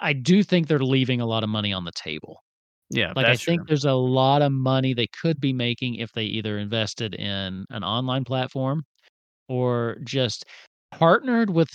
[0.00, 2.42] I do think they're leaving a lot of money on the table.
[2.90, 3.66] yeah, Like I think true.
[3.66, 7.84] there's a lot of money they could be making if they either invested in an
[7.84, 8.84] online platform
[9.48, 10.44] or just
[10.92, 11.68] partnered with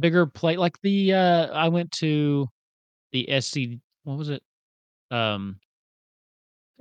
[0.00, 2.46] bigger play like the uh I went to
[3.12, 4.42] the SC what was it?
[5.10, 5.58] Um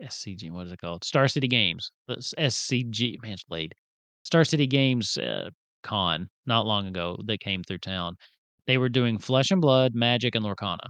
[0.04, 1.04] SCG, what is it called?
[1.04, 1.92] Star City Games.
[2.10, 3.74] SCG, man, it's late.
[4.24, 5.50] Star City Games uh,
[5.84, 8.16] con not long ago that came through town.
[8.68, 10.88] They were doing Flesh and Blood, Magic, and Lorcana.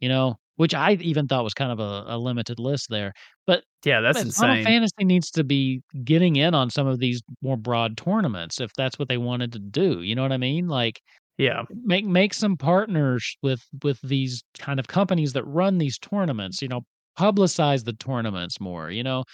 [0.00, 3.12] You know, which I even thought was kind of a, a limited list there.
[3.46, 4.64] But Yeah, that's but Final.
[4.64, 8.98] Fantasy needs to be getting in on some of these more broad tournaments if that's
[8.98, 10.02] what they wanted to do.
[10.02, 10.66] You know what I mean?
[10.68, 11.00] Like
[11.38, 16.62] yeah, make make some partners with with these kind of companies that run these tournaments.
[16.62, 16.82] You know,
[17.18, 18.90] publicize the tournaments more.
[18.90, 19.24] You know,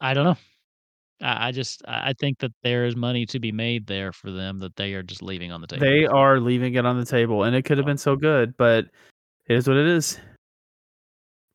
[0.00, 0.36] I don't know.
[1.22, 4.58] I, I just I think that there is money to be made there for them
[4.60, 5.84] that they are just leaving on the table.
[5.84, 8.86] they are leaving it on the table, and it could have been so good, but
[9.46, 10.18] it is what it is.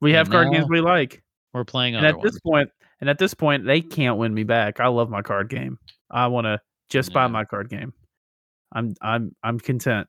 [0.02, 1.22] We have And card games we like.
[1.54, 2.32] We're playing and at ones.
[2.32, 2.70] this point
[3.02, 5.80] and at this point they can't win me back i love my card game
[6.12, 6.60] i want to
[6.90, 7.92] just buy my card game
[8.72, 10.08] i'm i'm i'm content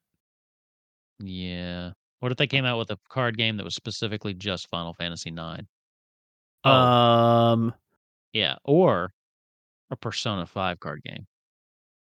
[1.19, 1.93] Yeah.
[2.21, 5.31] What if they came out with a card game that was specifically just Final Fantasy
[5.31, 5.67] Nine?
[6.65, 7.75] Oh, um
[8.33, 9.13] yeah, or
[9.91, 11.27] a Persona Five card game.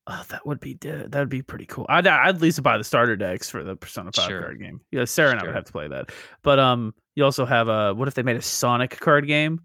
[0.08, 2.84] oh, that would be that would be pretty cool i'd, I'd at least buy the
[2.84, 4.42] starter decks for the persona 5 Sure.
[4.42, 6.12] card game yeah sarah and i would have to play that
[6.44, 9.60] but um you also have a what if they made a sonic card game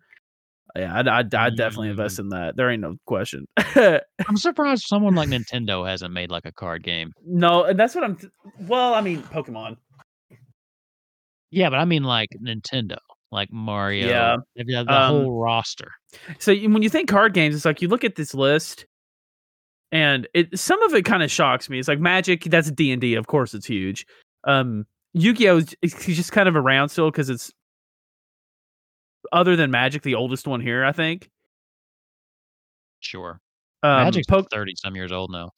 [0.75, 1.91] yeah i'd, I'd, I'd definitely Mm.
[1.91, 6.47] invest in that there ain't no question I'm surprised someone like Nintendo hasn't made like
[6.47, 7.13] a card game.
[7.27, 9.77] no and that's what i'm th- well i mean pokemon
[11.51, 12.99] Yeah, but I mean like Nintendo,
[13.33, 14.09] like Mario.
[14.55, 15.91] Yeah, the um, whole roster.
[16.39, 18.87] So when you think card games, it's like you look at this list,
[19.93, 21.79] and it some of it kind of shocks me.
[21.79, 24.07] It's like Magic, that's D and D, of course, it's huge.
[24.45, 27.53] Um, Yu-Gi-Oh is is just kind of around still because it's
[29.33, 31.29] other than Magic, the oldest one here, I think.
[33.01, 33.41] Sure,
[33.83, 35.51] Um, Magic's Po- thirty some years old now.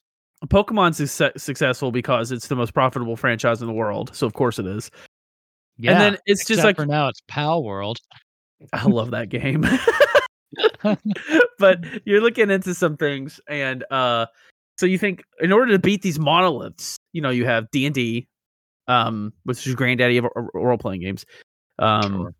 [0.47, 4.59] Pokemon's success- successful because it's the most profitable franchise in the world, so of course
[4.59, 4.91] it is.
[5.79, 7.97] Yeah, and then it's just like for now it's Palworld.
[8.73, 9.65] I love that game.
[11.59, 14.27] but you're looking into some things and uh
[14.77, 17.95] So you think in order to beat these monoliths, you know, you have D and
[17.95, 18.29] D,
[18.89, 21.25] um, which is granddaddy of role playing games,
[21.79, 22.35] um, Sure.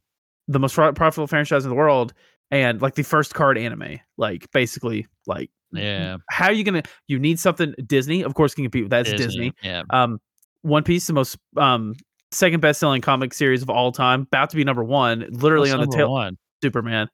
[0.49, 2.13] the most pro- profitable franchise in the world,
[2.51, 6.17] and like the first card anime, like basically, like Yeah.
[6.31, 6.83] how are you gonna?
[7.09, 7.75] You need something.
[7.87, 9.07] Disney, of course, can compete with that.
[9.07, 9.53] It's Disney.
[9.63, 9.83] Yeah.
[9.91, 10.21] Um,
[10.63, 11.95] One Piece, the most um
[12.33, 15.83] second best selling comic series of all time, about to be number one, literally What's
[15.83, 16.11] on the tail.
[16.11, 16.37] one.
[16.63, 17.09] Superman.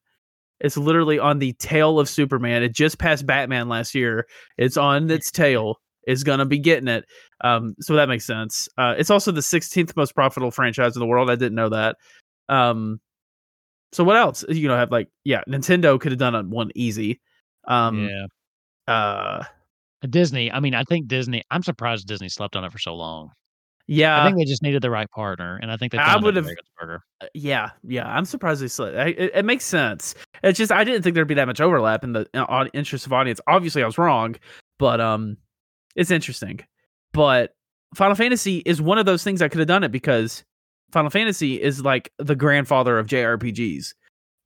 [0.60, 2.62] It's literally on the tail of Superman.
[2.62, 4.26] It just passed Batman last year.
[4.56, 5.76] It's on its tail.
[6.04, 7.04] It's gonna be getting it.
[7.42, 8.68] Um, so that makes sense.
[8.78, 11.30] Uh, it's also the 16th most profitable franchise in the world.
[11.30, 11.96] I didn't know that.
[12.48, 12.98] Um,
[13.92, 14.44] so what else?
[14.48, 17.20] You know, have like yeah, Nintendo could have done one easy.
[17.66, 18.26] Um, yeah.
[18.92, 19.44] uh,
[20.08, 20.50] Disney.
[20.50, 21.42] I mean, I think Disney.
[21.50, 23.30] I'm surprised Disney slept on it for so long.
[23.88, 25.98] Yeah, I think they just needed the right partner, and I think they.
[25.98, 26.98] I would've- Ravensburger.
[27.20, 28.06] Uh, yeah, yeah.
[28.06, 28.94] I'm surprised they slit.
[28.94, 30.14] I, it, it makes sense.
[30.44, 33.06] It's just I didn't think there'd be that much overlap in the uh, au- interest
[33.06, 33.40] of audience.
[33.48, 34.36] Obviously, I was wrong,
[34.78, 35.36] but um,
[35.96, 36.60] it's interesting.
[37.12, 37.54] But
[37.94, 40.44] Final Fantasy is one of those things I could have done it because
[40.92, 43.94] Final Fantasy is like the grandfather of JRPGs.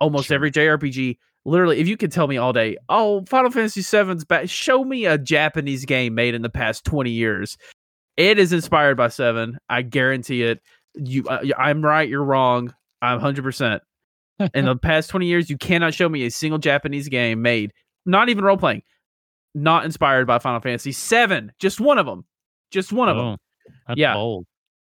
[0.00, 0.34] Almost Sure.
[0.36, 4.48] every JRPG, literally, if you could tell me all day, oh, Final Fantasy VII's back,
[4.48, 7.56] show me a Japanese game made in the past twenty years.
[8.16, 9.58] It is inspired by Seven.
[9.68, 10.60] I guarantee it.
[10.94, 12.08] You, uh, I'm right.
[12.08, 12.74] You're wrong.
[13.00, 13.82] I'm hundred percent.
[14.54, 17.72] In the past twenty years, you cannot show me a single Japanese game made,
[18.06, 18.82] not even role playing,
[19.54, 21.52] not inspired by Final Fantasy Seven.
[21.58, 22.24] Just one of them.
[22.70, 23.24] Just one of them.
[23.26, 23.36] Oh,
[23.88, 24.14] that's Yeah.
[24.14, 24.46] bold.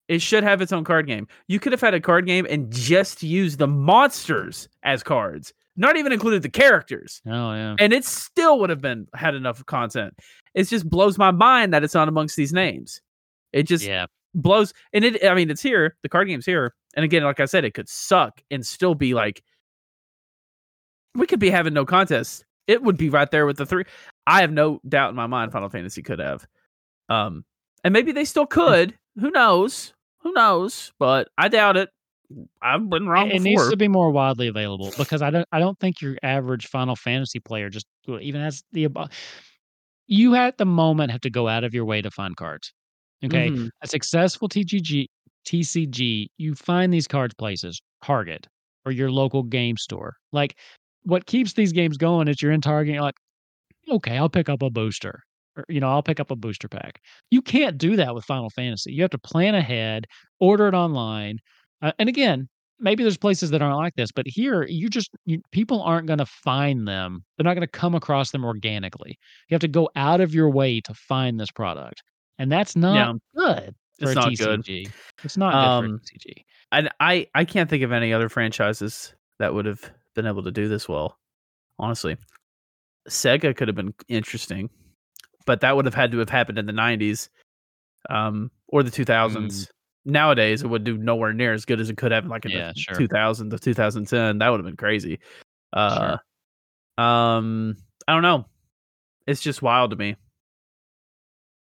[0.09, 1.29] It should have its own card game.
[1.47, 5.97] You could have had a card game and just used the monsters as cards, not
[5.97, 7.77] even included the characters, Oh yeah.
[7.79, 10.15] and it still would have been had enough content.
[10.55, 13.01] It just blows my mind that it's not amongst these names.
[13.53, 14.07] It just Yeah.
[14.35, 15.25] blows, and it.
[15.25, 15.97] I mean, it's here.
[16.03, 19.15] The card game's here, and again, like I said, it could suck and still be
[19.15, 19.43] like,
[21.15, 22.45] we could be having no contest.
[22.67, 23.85] It would be right there with the three.
[24.27, 26.47] I have no doubt in my mind Final Fantasy could have.
[27.09, 27.45] Um,
[27.85, 28.97] and maybe they still could.
[29.19, 29.93] Who knows?
[30.21, 30.93] Who knows?
[30.99, 31.91] But I doubt it.
[32.63, 33.45] I've been wrong it before.
[33.45, 36.97] needs to be more widely available because I don't I don't think your average Final
[36.97, 38.89] Fantasy player just even has the
[40.07, 42.73] you at the moment have to go out of your way to find cards.
[43.25, 43.53] Okay.
[43.55, 43.71] Mhm.
[43.83, 45.09] A successful TGG
[45.45, 48.47] TCG, you find these cards places, Target
[48.85, 50.15] or your local game store.
[50.33, 50.59] Like
[51.05, 53.17] what keeps these games going is you're in Target, you're like,
[53.91, 55.23] okay, I'll pick up a booster.
[55.57, 57.01] Or, you know, I'll pick up a booster pack.
[57.31, 58.93] You can't do that with Final Fantasy.
[58.93, 60.07] You have to plan ahead,
[60.41, 61.39] order it online.
[61.83, 62.49] Uh, and again,
[62.81, 66.19] maybe there's places that aren't like this, but here you just you, people aren't going
[66.19, 67.25] to find them.
[67.37, 69.19] They're not going to come across them organically.
[69.49, 72.03] You have to go out of your way to find this product,
[72.43, 74.85] and that's not good for It's not TCG.
[74.85, 74.93] good.
[75.23, 76.45] It's not good Um, for a TCG.
[76.73, 80.51] And I, I can't think of any other franchises that would have been able to
[80.51, 81.19] do this well.
[81.79, 82.17] Honestly,
[83.09, 84.71] Sega could have been interesting,
[85.47, 87.29] but that would have had to have happened in the '90s,
[88.11, 89.69] um, or the 2000s.
[90.05, 92.73] Nowadays, it would do nowhere near as good as it could have like in Yeah,
[92.73, 92.97] the sure.
[92.97, 94.39] 2000 to 2010.
[94.39, 95.21] That would have been crazy.
[95.73, 96.17] Uh,
[96.99, 97.77] um,
[98.09, 98.47] I don't know.
[99.29, 100.17] It's just wild to me.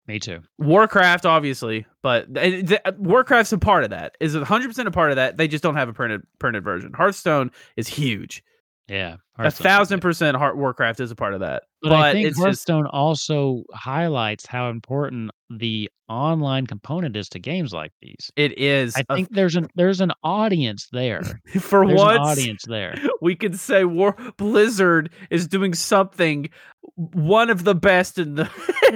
[0.08, 0.40] Me too.
[0.56, 4.16] Warcraft, obviously, but th- th- uh, Warcraft's a part of that.
[4.20, 5.36] Is it 100 percent a part of that?
[5.36, 6.94] They just don't have a printed printed version.
[6.94, 8.42] Hearthstone is huge.
[8.88, 11.64] Yeah, A thousand percent Heart Warcraft is a part of that.
[11.82, 17.28] But, But, I think it's just Hearthstone also highlights how important the online component is
[17.30, 18.30] to games like these.
[18.34, 18.96] it is.
[18.96, 21.22] I a- think there's an there's an audience there.
[21.60, 22.94] for There's once, audience there.
[23.20, 26.48] we could say War Blizzard is doing something
[26.94, 28.48] one of the best in the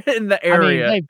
[0.16, 0.88] in the area.
[0.88, 1.06] I mean,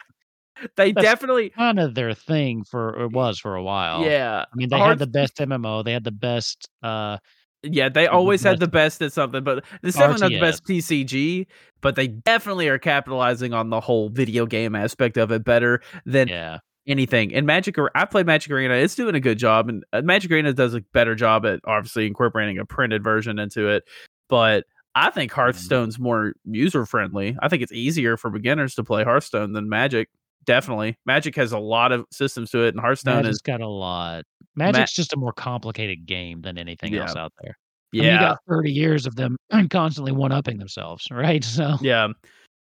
[0.77, 4.03] they that's definitely, kind of their thing for it was for a while.
[4.05, 5.85] yeah, I mean, they Hearth- had the best MMO.
[5.85, 6.69] They had the best.
[6.83, 7.19] uh
[7.63, 10.65] Yeah, they the always had the best at something, but it's definitely not the best
[10.65, 11.47] TCG.
[11.81, 16.29] But they definitely are capitalizing on the whole video game aspect of it better than
[16.29, 17.35] Yeah, anything.
[17.35, 20.53] And Magic, I played Magic Arena; it's doing a good job, and uh, Magic Arena
[20.53, 23.85] does a better job at obviously incorporating a printed version into it.
[24.29, 25.15] But I Mm-hmm.
[25.15, 27.37] think Hearthstone's more user friendly.
[27.41, 30.09] I think it's easier for beginners to play Hearthstone than Magic.
[30.45, 33.69] Definitely, Magic has a lot of systems to it, and Hearthstone Magic's is got a
[33.69, 34.25] lot.
[34.55, 37.57] Magic's just a more complicated game than anything else out there.
[37.95, 39.37] I mean, yeah, you got 30 years of them
[39.71, 41.45] constantly one upping themselves, right?
[41.53, 42.09] So Yeah.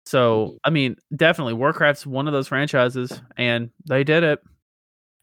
[0.07, 4.41] So, I mean, definitely Warcraft's one of those franchises and they did it.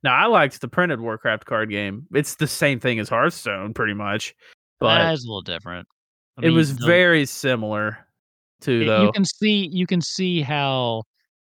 [0.03, 2.05] Now, I liked the printed Warcraft card game.
[2.14, 4.36] It's the same thing as Hearthstone pretty much,
[4.80, 5.88] but is a little different.
[6.38, 7.97] I it was the- very similar
[8.62, 9.03] to though.
[9.03, 11.03] you can see you can see how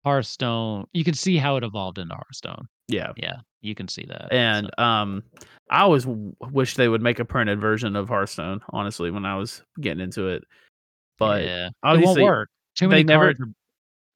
[0.04, 0.86] Hearthstone.
[0.92, 2.66] You can see how it evolved into Hearthstone.
[2.92, 3.12] Yeah.
[3.16, 4.28] Yeah, you can see that.
[4.32, 5.22] And um
[5.70, 9.36] I always w- wish they would make a printed version of Hearthstone, honestly, when I
[9.36, 10.44] was getting into it.
[11.18, 12.48] But yeah, it won't obviously work.
[12.76, 13.40] Too many cards.
[13.40, 13.46] Are,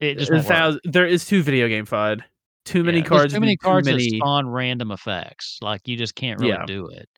[0.01, 2.21] It just thousand- there is too video game fud.
[2.65, 3.35] Too many Yeah, there's cards.
[3.35, 5.59] Too many cards that many- spawn random effects.
[5.63, 6.67] Like you just can't really Yeah.
[6.67, 7.09] do it.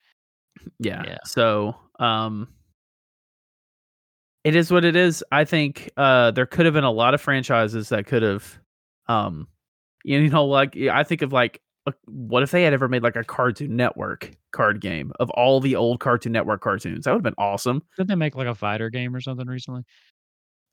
[0.79, 1.03] yeah.
[1.07, 1.19] Yeah.
[1.25, 2.49] So, um,
[4.45, 5.25] it is what it is.
[5.33, 8.59] I think uh there could have been a lot of franchises that could have,
[9.09, 9.49] um,
[10.05, 13.16] you know, like I think of like, uh, what if they had ever made like
[13.16, 17.05] a Cartoon Network card game of all the old Cartoon Network cartoons?
[17.05, 17.82] That would have been awesome.
[17.96, 19.82] Didn't they make like a fighter game or something recently?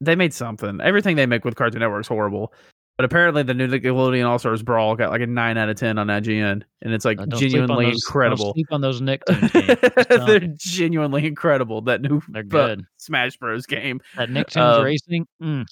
[0.02, 0.82] They made something.
[0.82, 2.54] Everything they make with Cartoon Network is horrible.
[2.98, 5.98] But apparently, the new Nickelodeon All Stars Brawl got like a nine out of ten
[5.98, 8.54] on IGN, and it's like Uh, don't sleep on genuinely those- incredible.
[8.54, 9.80] sleep on those Nicktoons games.
[9.82, 11.82] It's not- They're genuinely incredible.
[11.82, 12.86] That new They're good.
[12.98, 14.00] Smash Bros game.
[14.16, 15.66] That Nicktoons Um, racing, mm,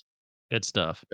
[0.52, 1.06] good stuff.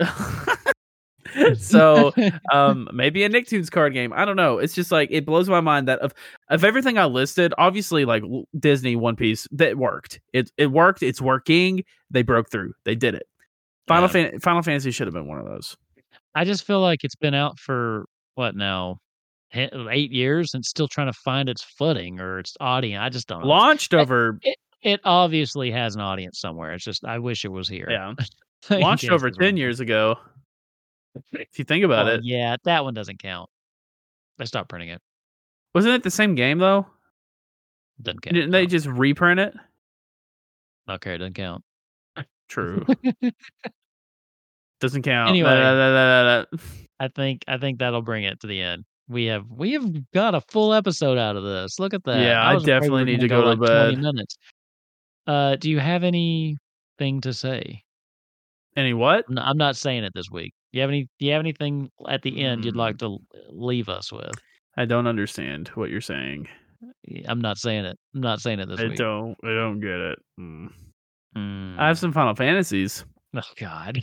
[1.58, 2.12] so
[2.52, 4.12] um maybe a Nicktoons card game.
[4.14, 4.58] I don't know.
[4.58, 6.12] It's just like it blows my mind that of
[6.48, 8.22] of everything I listed, obviously like
[8.58, 10.20] Disney One Piece, that worked.
[10.32, 11.02] It it worked.
[11.02, 11.84] It's working.
[12.10, 12.72] They broke through.
[12.84, 13.26] They did it.
[13.86, 14.30] Final Yeah.
[14.30, 15.76] Fan- Final Fantasy should have been one of those.
[16.34, 18.06] I just feel like it's been out for
[18.36, 18.98] what now,
[19.52, 23.00] eight years, and still trying to find its footing or its audience.
[23.02, 23.42] I just don't.
[23.42, 23.48] know.
[23.48, 24.38] Launched over
[24.82, 26.72] It obviously has an audience somewhere.
[26.72, 27.88] It's just I wish it was here.
[27.90, 28.14] yeah,
[28.70, 30.16] launched over 10 years ago.
[31.32, 32.24] If you think about Well, it.
[32.24, 33.50] Yeah, that one doesn't count.
[34.38, 35.00] I stopped printing it.
[35.74, 36.86] Wasn't it the same game though?
[38.00, 38.34] Doesn't count.
[38.34, 39.54] Didn't they just reprint it?
[40.88, 41.62] Okay, it doesn't count.
[42.48, 42.84] True.
[44.80, 45.28] Doesn't count.
[45.28, 45.50] Anyway.
[45.50, 46.58] Da, da, da.
[46.98, 48.84] I think I think that'll bring it to the end.
[49.08, 51.78] We have we have got a full episode out of this.
[51.78, 52.20] Look at that.
[52.20, 54.36] Yeah, I we definitely need to go to like 20 minutes.
[55.26, 57.82] Uh, do you have anything to say?
[58.76, 59.26] Any what?
[59.28, 60.54] I'm I'm not saying it this week.
[60.72, 61.08] Do you have any?
[61.18, 62.78] Do you have anything at the end you'd Mm.
[62.78, 63.18] like to
[63.50, 64.30] leave us with?
[64.76, 66.46] I don't understand what you're saying.
[67.28, 67.98] I'm not saying it.
[68.14, 68.96] I'm not saying it this I week.
[68.96, 69.36] don't.
[69.44, 70.18] I don't get it.
[70.38, 70.68] Mm.
[71.36, 71.78] Mm.
[71.78, 73.04] I have some Final Fantasies.
[73.34, 74.00] Oh God.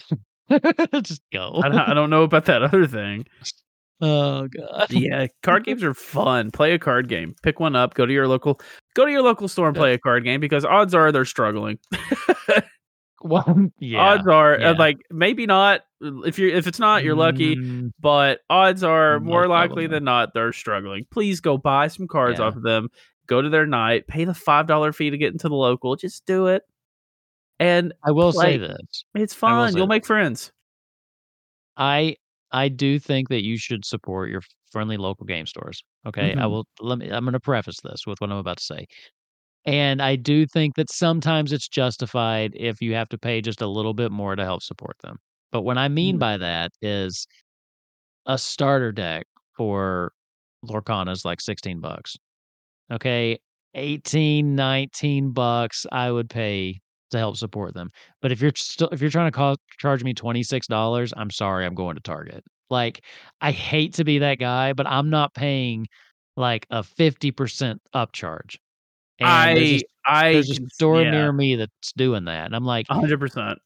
[1.03, 1.59] Just go.
[1.63, 3.25] I don't, I don't know about that other thing.
[4.01, 4.87] oh God.
[4.91, 6.51] Yeah, card games are fun.
[6.51, 7.33] Play a card game.
[7.43, 7.93] Pick one up.
[7.95, 8.59] Go to your local.
[8.93, 11.79] Go to your local store and play a card game because odds are they're struggling.
[13.27, 13.99] Well, yeah.
[13.99, 14.69] odds are yeah.
[14.71, 15.81] uh, like maybe not.
[16.01, 17.55] If you're if it's not, you're lucky.
[17.55, 21.05] Mm, But odds are more likely than not they're struggling.
[21.11, 22.45] Please go buy some cards Yeah.
[22.45, 22.89] off of them.
[23.27, 24.07] Go to their night.
[24.07, 25.95] Pay the five dollar fee to get into the local.
[25.95, 26.63] Just do it,
[27.59, 28.77] and I will say this.
[29.15, 29.75] it's fun.
[29.75, 29.89] You'll that.
[29.93, 30.51] make friends.
[31.75, 32.15] I
[32.51, 35.83] I do think that you should support your friendly local game stores.
[36.05, 36.49] Okay, I Mhm.
[36.51, 36.67] will.
[36.79, 37.09] Let me.
[37.09, 38.85] I'm going to preface this with what I'm about to say,
[39.65, 43.67] and I do think that sometimes it's justified if you have to pay just a
[43.67, 45.17] little bit more to help support them.
[45.51, 46.19] But what I mean Mhm.
[46.19, 47.27] by that is
[48.25, 50.11] a starter deck for
[50.65, 52.17] Lorcana is like 16 bucks.
[52.91, 53.39] Okay,
[53.75, 56.81] 18, 19 bucks I would pay
[57.11, 57.91] to help support them.
[58.21, 61.75] But if you're still if you're trying to call, charge me $26, I'm sorry, I'm
[61.75, 62.43] going to Target.
[62.69, 63.03] Like
[63.41, 65.87] I hate to be that guy, but I'm not paying
[66.37, 68.57] like a 50% upcharge.
[69.19, 72.45] And there's I a, I there's a store yeah, near me that's doing that.
[72.45, 73.59] And I'm like, hundred percent.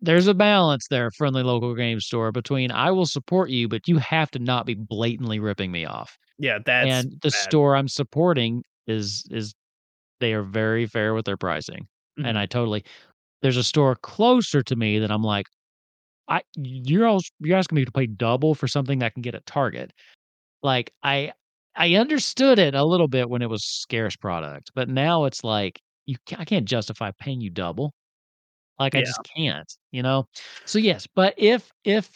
[0.00, 3.98] there's a balance there, friendly local game store, between I will support you, but you
[3.98, 6.16] have to not be blatantly ripping me off.
[6.38, 7.32] Yeah, that's and the bad.
[7.32, 9.54] store I'm supporting is is
[10.20, 11.86] they are very fair with their pricing.
[12.18, 12.28] Mhm.
[12.28, 12.84] And I totally
[13.42, 15.46] there's a store closer to me that I'm like,
[16.28, 19.34] I you're all you're asking me to pay double for something that I can get
[19.34, 19.92] at Target.
[20.62, 21.32] Like I
[21.76, 25.80] I understood it a little bit when it was scarce product, but now it's like
[26.06, 27.94] you I can't justify paying you double.
[28.78, 30.26] Like I just can't, you know.
[30.66, 32.10] So yes, but if if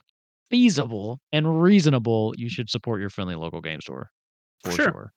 [0.50, 4.10] feasible and reasonable, you should support your friendly local game store
[4.64, 4.92] for Sure.
[4.92, 5.12] sure.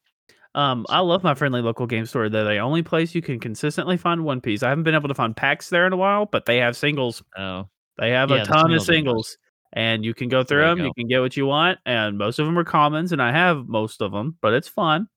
[0.55, 2.29] Um, I love my friendly local game store.
[2.29, 4.63] They're the only place you can consistently find One Piece.
[4.63, 7.23] I haven't been able to find packs there in a while, but they have singles.
[7.37, 9.37] Oh, They have Yeah, a ton of singles,
[9.73, 10.79] and you can go through There them.
[10.79, 10.93] You go.
[10.93, 14.01] can get what you want, and most of them are commons, and I have most
[14.01, 15.07] of them, but it's fun.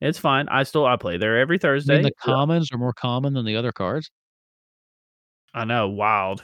[0.00, 0.48] It's fine.
[0.48, 1.94] I still I play there every Thursday.
[1.94, 4.10] mean the commons are more common than the other cards.
[5.52, 6.42] I know, wild,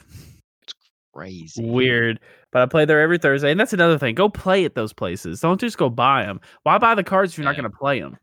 [0.63, 0.75] It's
[1.15, 1.65] Crazy.
[1.65, 2.21] weird,
[2.53, 4.15] but I play there every Thursday, and that's another thing.
[4.15, 5.41] Go play at those places.
[5.41, 6.41] Don't just go buy them.
[6.65, 8.19] Why buy the cards if you're not going to play them?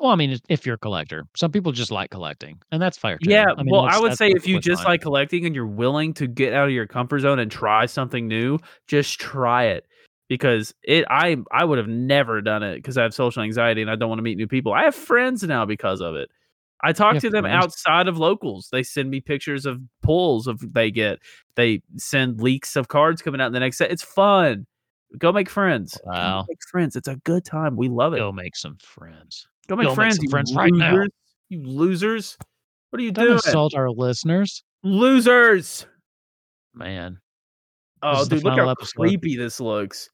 [0.00, 3.18] Well, I mean, if- you're a collector, some people just like collecting, and that's fair.
[3.18, 3.30] too.
[3.30, 4.92] Yeah, I mean, well, I would say if you just fine.
[4.92, 8.26] like collecting and you're willing to get out of your comfort zone and try something
[8.26, 8.58] new,
[8.88, 9.86] just try it
[10.28, 11.04] because it.
[11.08, 14.08] I I would have never done it because I have social anxiety and I don't
[14.08, 14.72] want to meet new people.
[14.72, 16.28] I have friends now because of it.
[16.82, 17.64] I talk to them friends?
[17.64, 18.68] outside of locals.
[18.70, 21.18] They send me pictures of pulls of they get.
[21.56, 23.90] They send leaks of cards coming out in the next set.
[23.90, 24.66] It's fun.
[25.16, 25.98] Go make friends.
[26.04, 26.44] Wow.
[26.48, 26.96] make friends.
[26.96, 27.76] It's a good time.
[27.76, 28.18] We love it.
[28.18, 29.46] go make some friends.
[29.68, 30.18] Go make go make friends.
[30.22, 30.92] you friends right now.
[30.92, 31.10] losers.
[31.48, 32.36] You losers.
[32.90, 33.34] What are you Don't doing?
[33.44, 35.86] insult our listeners, Losers.
[36.74, 37.18] man.
[38.02, 38.92] Oh, dude, look how episode.
[38.96, 40.08] creepy this looks.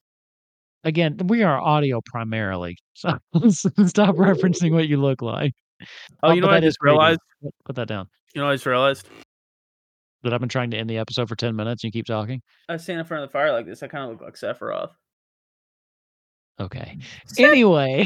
[0.83, 3.09] Again, we are audio primarily, so
[3.85, 5.53] stop referencing what you look like.
[5.81, 7.19] Oh, Oh, you know what I just realized?
[7.43, 8.07] Put- Put that down.
[8.33, 9.07] You know what I just realized?
[10.23, 11.83] That I've been trying to end the episode for ten minutes.
[11.83, 12.41] and You keep talking.
[12.69, 13.83] I stand in front of the fire like this.
[13.83, 14.91] I kind of look like Sephiroth.
[16.59, 16.97] Okay.
[17.39, 18.05] Anyway,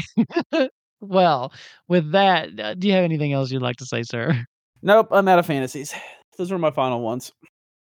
[1.00, 1.52] well,
[1.88, 4.44] with that, uh, do you have anything else you'd like to say, sir?
[4.82, 5.94] Nope, I'm out of fantasies.
[6.38, 7.32] Those were my final ones.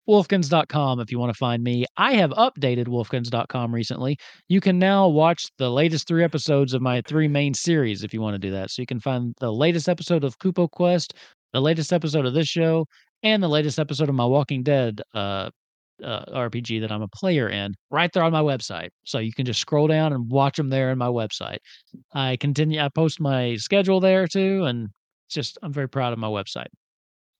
[0.07, 1.85] wolfkinz.com if you want to find me.
[1.97, 4.17] I have updated wolfkinz.com recently.
[4.49, 8.21] You can now watch the latest three episodes of my three main series if you
[8.21, 8.69] want to do that.
[8.71, 11.13] So you can find the latest episode of Kupo Quest,
[11.53, 12.85] the latest episode of this show,
[13.23, 15.49] and the latest episode of my Walking Dead uh,
[16.03, 18.89] uh, RPG that I'm a player in right there on my website.
[19.05, 21.57] So you can just scroll down and watch them there on my website.
[22.13, 24.89] I continue, I post my schedule there too, and
[25.29, 26.67] just, I'm very proud of my website.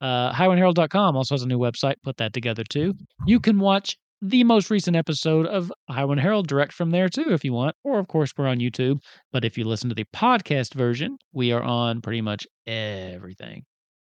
[0.01, 1.95] Uh, HighwindHerald.com also has a new website.
[2.03, 2.93] Put that together too.
[3.25, 7.43] You can watch the most recent episode of Highwind Herald direct from there too, if
[7.43, 7.75] you want.
[7.83, 8.99] Or of course, we're on YouTube.
[9.31, 13.63] But if you listen to the podcast version, we are on pretty much everything.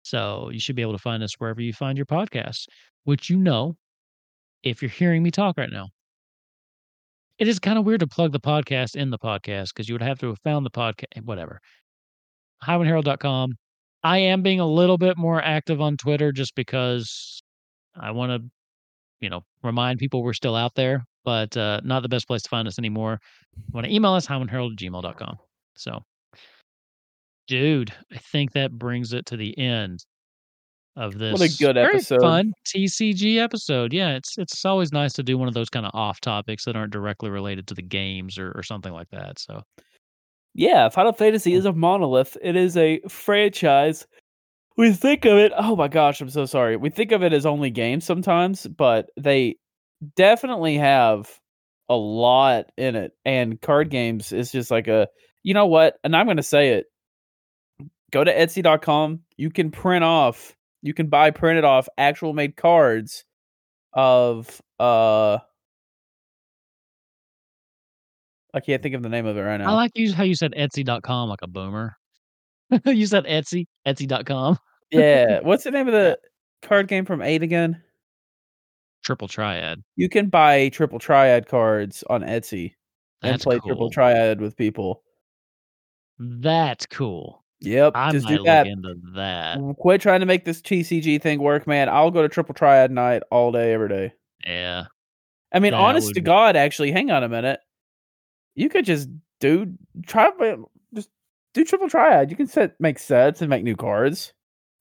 [0.03, 2.65] So you should be able to find us wherever you find your podcasts,
[3.05, 3.75] which you know,
[4.63, 5.87] if you're hearing me talk right now.
[7.39, 10.03] It is kind of weird to plug the podcast in the podcast because you would
[10.03, 11.59] have to have found the podcast, whatever.
[12.63, 13.53] HighwindHerald.com.
[14.03, 17.41] I am being a little bit more active on Twitter just because
[17.99, 18.49] I want to,
[19.19, 22.49] you know, remind people we're still out there, but uh, not the best place to
[22.49, 23.19] find us anymore.
[23.71, 25.37] Want to email us, highwindherald at gmail.com.
[25.75, 25.99] So,
[27.47, 30.05] dude, I think that brings it to the end
[30.95, 31.39] of this.
[31.39, 32.21] What a good very episode.
[32.21, 33.93] Fun TCG episode.
[33.93, 36.75] Yeah, it's it's always nice to do one of those kind of off topics that
[36.75, 39.39] aren't directly related to the games or, or something like that.
[39.39, 39.63] So,
[40.53, 42.37] Yeah, Final Fantasy is a monolith.
[42.41, 44.05] It is a franchise.
[44.77, 45.51] We think of it.
[45.55, 46.77] Oh my gosh, I'm so sorry.
[46.77, 49.57] We think of it as only games sometimes, but they
[50.15, 51.29] definitely have
[51.89, 53.13] a lot in it.
[53.25, 55.07] And card games is just like a.
[55.43, 55.97] You know what?
[56.03, 56.85] And I'm going to say it.
[58.11, 59.21] Go to Etsy.com.
[59.37, 60.55] You can print off.
[60.81, 63.25] You can buy printed off actual made cards
[63.93, 65.37] of uh.
[68.53, 69.69] I can't think of the name of it right now.
[69.69, 71.95] I like you how you said Etsy.com like a boomer.
[72.85, 74.57] you said Etsy, Etsy.com.
[74.91, 75.39] yeah.
[75.43, 76.17] What's the name of the
[76.61, 77.81] card game from eight again?
[79.03, 79.81] Triple Triad.
[79.95, 82.73] You can buy triple triad cards on Etsy
[83.23, 83.69] and play cool.
[83.69, 85.03] triple triad with people.
[86.19, 87.40] That's cool.
[87.61, 88.65] Yep, I just might do that.
[88.65, 89.59] look into that.
[89.77, 91.89] Quit trying to make this TCG thing work, man.
[91.89, 94.13] I'll go to triple triad night all day, every day.
[94.45, 94.85] Yeah.
[95.53, 97.59] I mean, That honest would to God, actually, hang on a minute.
[98.55, 99.09] You could just
[99.39, 99.73] do
[100.07, 100.31] try
[100.95, 101.09] just
[101.53, 102.31] do triple triad.
[102.31, 104.33] You can set make sets and make new cards.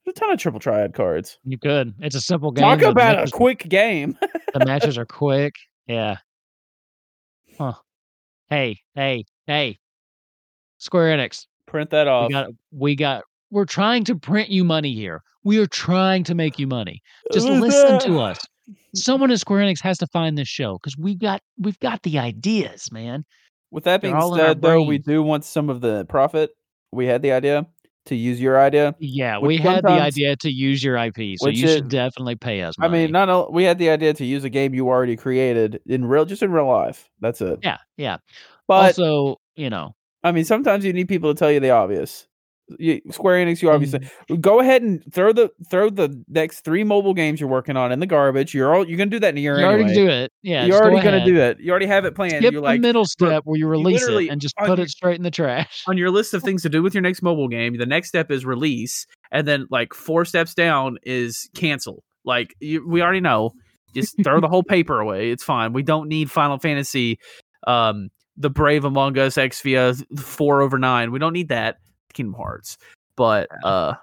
[0.05, 1.39] There's a ton of triple triad cards.
[1.45, 1.95] You could.
[2.01, 2.63] It's a simple game.
[2.63, 4.17] Talk about a quick game.
[4.55, 5.57] The matches are quick.
[5.87, 6.17] Yeah.
[7.59, 7.75] Huh.
[8.49, 9.79] Hey, hey, hey.
[10.79, 11.47] Square Enix.
[11.71, 12.27] Print that off.
[12.29, 15.23] We got we got we're trying to print you money here.
[15.45, 17.01] We are trying to make you money.
[17.33, 18.01] Just listen that?
[18.03, 18.45] to us.
[18.95, 22.19] Someone at Square Enix has to find this show because we've got we've got the
[22.19, 23.25] ideas, man.
[23.71, 26.51] With that being all in our said, though, we do want some of the profit.
[26.91, 27.69] We had the idea
[28.07, 28.97] to use your idea.
[28.99, 32.75] Yeah, we had the idea to use your IP, so you should definitely pay us
[32.81, 35.81] I mean, not o- we had the idea to use a game you already created
[35.87, 37.09] in real, just in real life.
[37.21, 37.61] That's it.
[37.63, 38.17] yeah, yeah.
[38.67, 42.27] But also, you know, I mean, sometimes you need people to tell you the obvious.
[42.79, 43.99] You, Square Enix, you obviously
[44.31, 44.41] Mm.
[44.41, 47.99] go ahead and throw the throw the next three mobile games you're working on in
[47.99, 48.55] the garbage.
[48.55, 49.83] You're all you're gonna do that in a year you anyway.
[49.83, 50.33] already do it.
[50.43, 51.59] Yeah, you're just go already gonna do that.
[51.59, 52.35] You already have it planned.
[52.37, 55.17] Skip you're the middle step where you release it and just put your- it straight
[55.17, 55.83] in the trash.
[55.89, 58.31] on your list of things to do with your next mobile game, the next step
[58.31, 62.05] is release, and then like four steps down is cancel.
[62.25, 63.51] Like you, we already know,
[63.97, 65.33] just throw the whole paper away.
[65.33, 65.73] It's fine.
[65.73, 67.19] We don't need Final Fantasy,
[67.67, 71.13] um, the Brave Among Us Exvia four over nine.
[71.13, 71.79] We don't need that.
[72.13, 72.77] Kingdom Hearts,
[73.17, 73.95] but uh,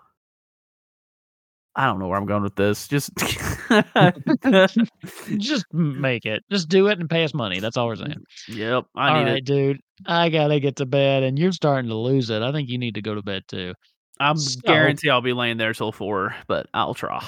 [1.75, 2.87] I don't know where I'm going with this.
[2.87, 3.11] Just
[5.37, 6.43] just make it.
[6.51, 7.59] Just do it and pay us money.
[7.59, 8.23] That's all we're saying.
[8.47, 8.85] yep.
[8.95, 9.45] I All need right, it.
[9.45, 9.79] dude.
[10.05, 12.41] I gotta get to bed, and you're starting to lose it.
[12.41, 13.73] I think you need to go to bed too.
[14.19, 17.25] I'm So- guarantee I'll be laying there till four, but I'll try.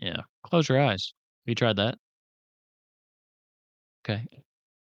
[0.00, 1.12] Yeah, close your eyes.
[1.44, 1.96] Have you tried that?
[4.04, 4.26] Okay.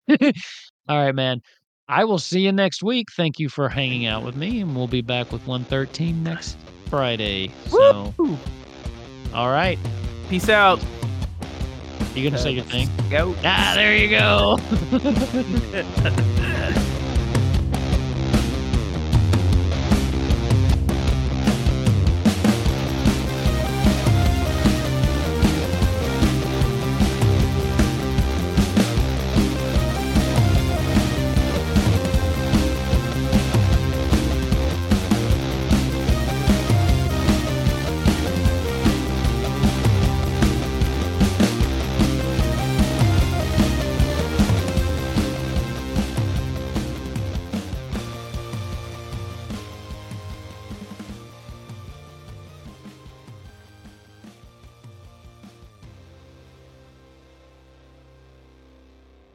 [0.89, 1.41] all right, man.
[1.87, 3.07] I will see you next week.
[3.15, 6.55] Thank you for hanging out with me, and we'll be back with 113 next
[6.85, 7.51] Friday.
[7.67, 8.37] So, Woo!
[9.33, 9.79] all right.
[10.29, 10.79] Peace out.
[12.13, 12.89] You gonna say your thing?
[13.09, 13.35] Go.
[13.43, 14.59] Ah, there you go.